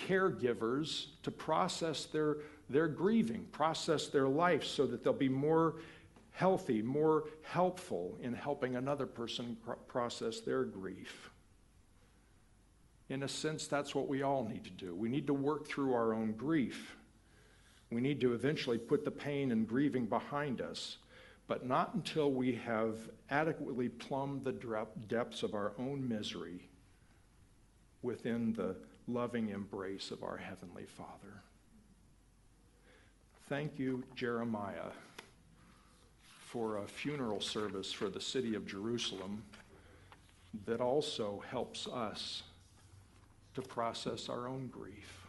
caregivers, 0.00 1.06
to 1.22 1.30
process 1.30 2.06
their, 2.06 2.38
their 2.68 2.88
grieving, 2.88 3.44
process 3.52 4.08
their 4.08 4.26
life 4.26 4.64
so 4.64 4.84
that 4.86 5.04
they'll 5.04 5.12
be 5.12 5.28
more 5.28 5.76
healthy, 6.34 6.82
more 6.82 7.24
helpful 7.42 8.18
in 8.20 8.34
helping 8.34 8.74
another 8.74 9.06
person 9.06 9.56
process 9.86 10.40
their 10.40 10.64
grief. 10.64 11.30
In 13.08 13.22
a 13.22 13.28
sense, 13.28 13.68
that's 13.68 13.94
what 13.94 14.08
we 14.08 14.22
all 14.22 14.44
need 14.44 14.64
to 14.64 14.70
do. 14.70 14.96
We 14.96 15.08
need 15.08 15.28
to 15.28 15.34
work 15.34 15.68
through 15.68 15.94
our 15.94 16.12
own 16.12 16.32
grief. 16.32 16.96
We 17.90 18.00
need 18.00 18.20
to 18.22 18.34
eventually 18.34 18.78
put 18.78 19.04
the 19.04 19.12
pain 19.12 19.52
and 19.52 19.68
grieving 19.68 20.06
behind 20.06 20.60
us, 20.60 20.98
but 21.46 21.64
not 21.64 21.94
until 21.94 22.32
we 22.32 22.56
have 22.56 22.96
adequately 23.30 23.88
plumbed 23.88 24.44
the 24.44 24.86
depths 25.06 25.44
of 25.44 25.54
our 25.54 25.72
own 25.78 26.08
misery 26.08 26.68
within 28.02 28.52
the 28.54 28.74
loving 29.06 29.50
embrace 29.50 30.10
of 30.10 30.24
our 30.24 30.38
Heavenly 30.38 30.86
Father. 30.86 31.42
Thank 33.48 33.78
you, 33.78 34.02
Jeremiah 34.16 34.90
for 36.54 36.76
a 36.76 36.86
funeral 36.86 37.40
service 37.40 37.92
for 37.92 38.08
the 38.08 38.20
city 38.20 38.54
of 38.54 38.64
Jerusalem 38.64 39.42
that 40.66 40.80
also 40.80 41.42
helps 41.50 41.88
us 41.88 42.44
to 43.54 43.60
process 43.60 44.28
our 44.28 44.46
own 44.46 44.68
grief. 44.68 45.26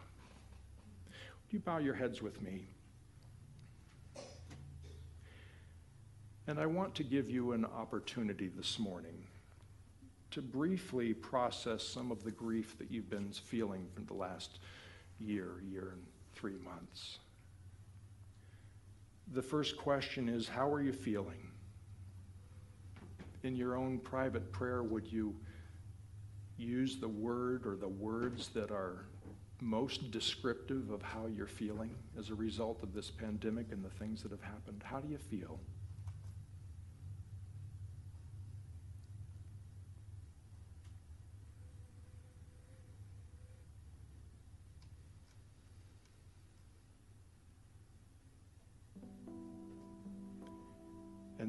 Would 1.08 1.52
you 1.52 1.58
bow 1.58 1.78
your 1.78 1.94
heads 1.94 2.22
with 2.22 2.40
me? 2.40 2.68
And 6.46 6.60
I 6.60 6.66
want 6.66 6.94
to 6.94 7.02
give 7.02 7.28
you 7.28 7.50
an 7.50 7.64
opportunity 7.64 8.46
this 8.46 8.78
morning 8.78 9.24
to 10.30 10.40
briefly 10.40 11.12
process 11.12 11.82
some 11.82 12.12
of 12.12 12.22
the 12.22 12.30
grief 12.30 12.78
that 12.78 12.88
you've 12.88 13.10
been 13.10 13.32
feeling 13.32 13.84
for 13.96 14.02
the 14.02 14.14
last 14.14 14.60
year, 15.18 15.54
year 15.68 15.88
and 15.92 16.04
three 16.36 16.58
months. 16.64 17.18
The 19.32 19.42
first 19.42 19.76
question 19.76 20.28
is 20.28 20.48
How 20.48 20.70
are 20.72 20.80
you 20.80 20.92
feeling? 20.92 21.50
In 23.42 23.56
your 23.56 23.76
own 23.76 23.98
private 23.98 24.52
prayer, 24.52 24.82
would 24.82 25.06
you 25.06 25.34
use 26.56 26.96
the 26.96 27.08
word 27.08 27.66
or 27.66 27.76
the 27.76 27.88
words 27.88 28.48
that 28.48 28.70
are 28.70 29.06
most 29.60 30.10
descriptive 30.10 30.90
of 30.90 31.02
how 31.02 31.26
you're 31.26 31.46
feeling 31.46 31.94
as 32.18 32.30
a 32.30 32.34
result 32.34 32.82
of 32.82 32.92
this 32.92 33.10
pandemic 33.10 33.72
and 33.72 33.84
the 33.84 33.90
things 33.90 34.22
that 34.22 34.30
have 34.30 34.42
happened? 34.42 34.82
How 34.84 35.00
do 35.00 35.08
you 35.08 35.18
feel? 35.18 35.58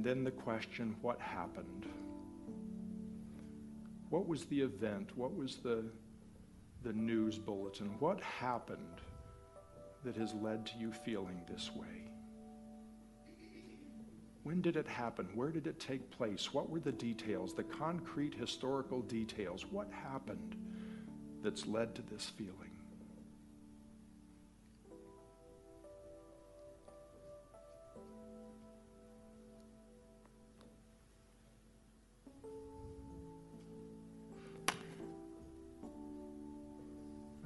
Then 0.08 0.24
the 0.24 0.32
question 0.32 0.96
what 1.02 1.20
happened? 1.20 1.86
What 4.10 4.26
was 4.26 4.46
the 4.46 4.62
event? 4.62 5.10
What 5.15 5.36
was 5.36 5.58
the, 5.58 5.84
the 6.84 6.93
news 6.93 7.38
bulletin? 7.38 7.88
What 8.00 8.22
happened 8.22 9.02
that 10.06 10.15
has 10.15 10.34
led 10.36 10.65
to 10.67 10.78
you 10.78 10.93
feeling 10.93 11.41
this 11.52 11.72
way? 11.76 12.10
When 14.43 14.62
did 14.62 14.78
it 14.78 14.88
happen? 14.88 15.28
Where 15.36 15.52
did 15.52 15.67
it 15.67 15.78
take 15.78 16.10
place? 16.10 16.54
What 16.54 16.70
were 16.70 16.80
the 16.80 16.93
details, 16.93 17.54
the 17.54 17.63
concrete 17.63 18.34
historical 18.34 19.02
details? 19.02 19.65
What 19.70 19.91
happened 19.91 20.56
that's 21.43 21.67
led 21.67 21.96
to 21.96 22.02
this 22.02 22.32
feeling? 22.38 22.67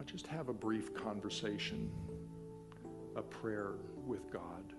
Just 0.06 0.28
have 0.28 0.50
a 0.50 0.54
brief 0.54 0.94
conversation, 0.94 1.92
a 3.16 3.22
prayer 3.22 3.74
with 4.06 4.32
God, 4.32 4.74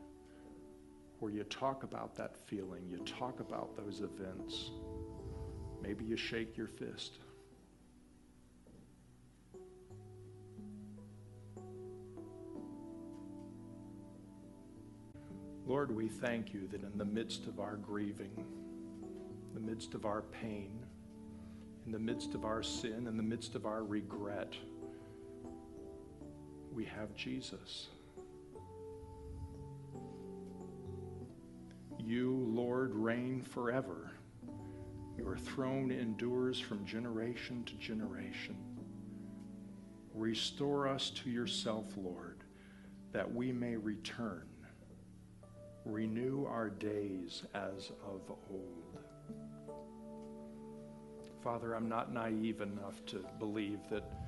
where 1.18 1.30
you 1.30 1.44
talk 1.44 1.82
about 1.82 2.14
that 2.16 2.36
feeling, 2.46 2.88
you 2.88 2.98
talk 2.98 3.40
about 3.40 3.76
those 3.76 4.00
events. 4.00 4.70
Maybe 5.82 6.04
you 6.04 6.16
shake 6.16 6.56
your 6.56 6.68
fist. 6.68 7.18
Lord, 15.66 15.94
we 15.94 16.08
thank 16.08 16.52
you 16.52 16.66
that 16.68 16.82
in 16.82 16.98
the 16.98 17.04
midst 17.04 17.46
of 17.46 17.60
our 17.60 17.76
grieving, 17.76 18.32
in 18.36 19.54
the 19.54 19.60
midst 19.60 19.94
of 19.94 20.04
our 20.04 20.22
pain, 20.22 20.84
in 21.86 21.92
the 21.92 21.98
midst 21.98 22.34
of 22.34 22.44
our 22.44 22.62
sin, 22.62 23.06
in 23.06 23.16
the 23.16 23.22
midst 23.22 23.54
of 23.54 23.64
our 23.64 23.82
regret, 23.84 24.54
we 26.74 26.84
have 26.86 27.14
Jesus. 27.14 27.88
You, 31.98 32.34
Lord, 32.48 32.94
reign 32.94 33.42
forever. 33.42 34.10
Your 35.16 35.36
throne 35.36 35.90
endures 35.90 36.58
from 36.58 36.84
generation 36.84 37.64
to 37.64 37.74
generation. 37.74 38.56
Restore 40.14 40.88
us 40.88 41.10
to 41.10 41.30
yourself, 41.30 41.86
Lord, 41.96 42.44
that 43.12 43.32
we 43.32 43.52
may 43.52 43.76
return, 43.76 44.46
renew 45.84 46.44
our 46.46 46.70
days 46.70 47.44
as 47.54 47.90
of 48.04 48.22
old. 48.50 48.98
Father, 51.42 51.74
I'm 51.74 51.88
not 51.88 52.12
naive 52.12 52.60
enough 52.60 53.04
to 53.06 53.24
believe 53.38 53.80
that 53.90 54.21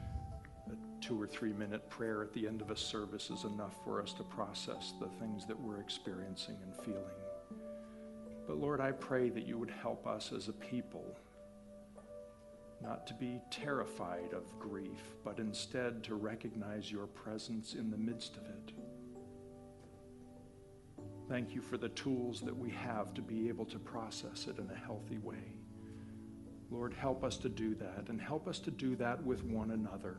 two 1.05 1.21
or 1.21 1.27
three 1.27 1.53
minute 1.53 1.91
prayer 1.91 2.23
at 2.23 2.33
the 2.33 2.47
end 2.47 2.63
of 2.63 2.71
a 2.71 2.77
service 2.77 3.29
is 3.29 3.45
enough 3.45 3.75
for 3.85 4.01
us 4.01 4.15
to 4.15 4.23
process 4.23 4.95
the 5.01 5.09
things 5.21 5.45
that 5.45 5.61
we're 5.61 5.79
experiencing 5.81 6.57
and 6.63 6.75
feeling. 6.83 7.05
But 8.47 8.57
Lord, 8.57 8.81
I 8.81 8.93
pray 8.93 9.29
that 9.29 9.47
you 9.47 9.59
would 9.59 9.71
help 9.71 10.07
us 10.07 10.33
as 10.35 10.49
a 10.49 10.53
people 10.53 11.19
not 12.83 13.07
to 13.07 13.15
be 13.15 13.39
terrified 13.51 14.33
of 14.33 14.59
grief, 14.59 15.01
but 15.25 15.39
instead 15.39 16.03
to 16.05 16.15
recognize 16.15 16.91
your 16.91 17.07
presence 17.07 17.75
in 17.75 17.91
the 17.91 17.99
midst 17.99 18.37
of 18.37 18.45
it. 18.45 18.73
Thank 21.29 21.55
you 21.55 21.61
for 21.61 21.77
the 21.77 21.89
tools 21.91 22.41
that 22.43 22.57
we 22.57 22.71
have 22.71 23.13
to 23.15 23.21
be 23.21 23.49
able 23.49 23.67
to 23.67 23.79
process 23.79 24.47
it 24.47 24.59
in 24.59 24.71
a 24.71 24.87
healthy 24.87 25.19
way. 25.19 25.59
Lord, 26.71 26.95
help 26.95 27.25
us 27.25 27.37
to 27.39 27.51
do 27.51 27.75
that 27.75 28.09
and 28.09 28.19
help 28.21 28.49
us 28.49 28.59
to 28.61 28.71
do 28.71 28.97
that 28.97 29.23
with 29.23 29.45
one 29.45 29.71
another. 29.73 30.17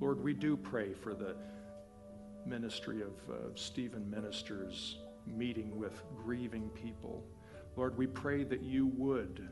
Lord, 0.00 0.22
we 0.22 0.32
do 0.32 0.56
pray 0.56 0.92
for 0.92 1.14
the 1.14 1.34
ministry 2.46 3.02
of 3.02 3.12
uh, 3.30 3.34
Stephen 3.54 4.08
Ministers 4.10 4.98
meeting 5.26 5.76
with 5.78 6.02
grieving 6.16 6.70
people. 6.70 7.24
Lord, 7.76 7.96
we 7.98 8.06
pray 8.06 8.44
that 8.44 8.62
you 8.62 8.86
would 8.86 9.48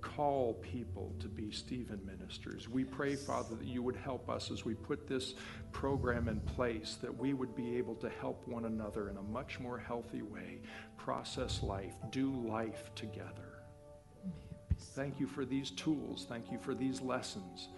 call 0.00 0.54
people 0.54 1.14
to 1.18 1.28
be 1.28 1.50
Stephen 1.50 1.98
ministers. 2.04 2.68
We 2.68 2.84
pray, 2.84 3.16
Father, 3.16 3.54
that 3.54 3.66
you 3.66 3.82
would 3.82 3.96
help 3.96 4.28
us 4.28 4.50
as 4.50 4.64
we 4.64 4.74
put 4.74 5.08
this 5.08 5.34
program 5.72 6.28
in 6.28 6.40
place, 6.40 6.98
that 7.00 7.16
we 7.16 7.32
would 7.32 7.56
be 7.56 7.76
able 7.78 7.94
to 7.96 8.10
help 8.20 8.46
one 8.46 8.66
another 8.66 9.08
in 9.08 9.16
a 9.16 9.22
much 9.22 9.58
more 9.60 9.78
healthy 9.78 10.20
way, 10.20 10.60
process 10.98 11.62
life, 11.62 11.94
do 12.10 12.30
life 12.46 12.90
together. 12.94 13.62
Thank 14.94 15.18
you 15.18 15.26
for 15.26 15.46
these 15.46 15.70
tools. 15.70 16.26
Thank 16.28 16.52
you 16.52 16.58
for 16.58 16.74
these 16.74 17.00
lessons. 17.00 17.68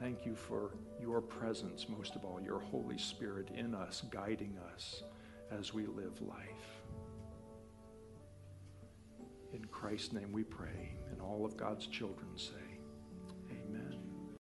Thank 0.00 0.26
you 0.26 0.34
for 0.34 0.74
your 1.00 1.22
presence, 1.22 1.86
most 1.88 2.16
of 2.16 2.24
all, 2.24 2.38
your 2.40 2.60
Holy 2.60 2.98
Spirit 2.98 3.48
in 3.54 3.74
us, 3.74 4.02
guiding 4.10 4.58
us 4.74 5.02
as 5.50 5.72
we 5.72 5.86
live 5.86 6.20
life. 6.20 6.82
In 9.54 9.64
Christ's 9.66 10.12
name 10.12 10.32
we 10.32 10.44
pray, 10.44 10.92
and 11.10 11.20
all 11.22 11.46
of 11.46 11.56
God's 11.56 11.86
children 11.86 12.28
say, 12.36 12.65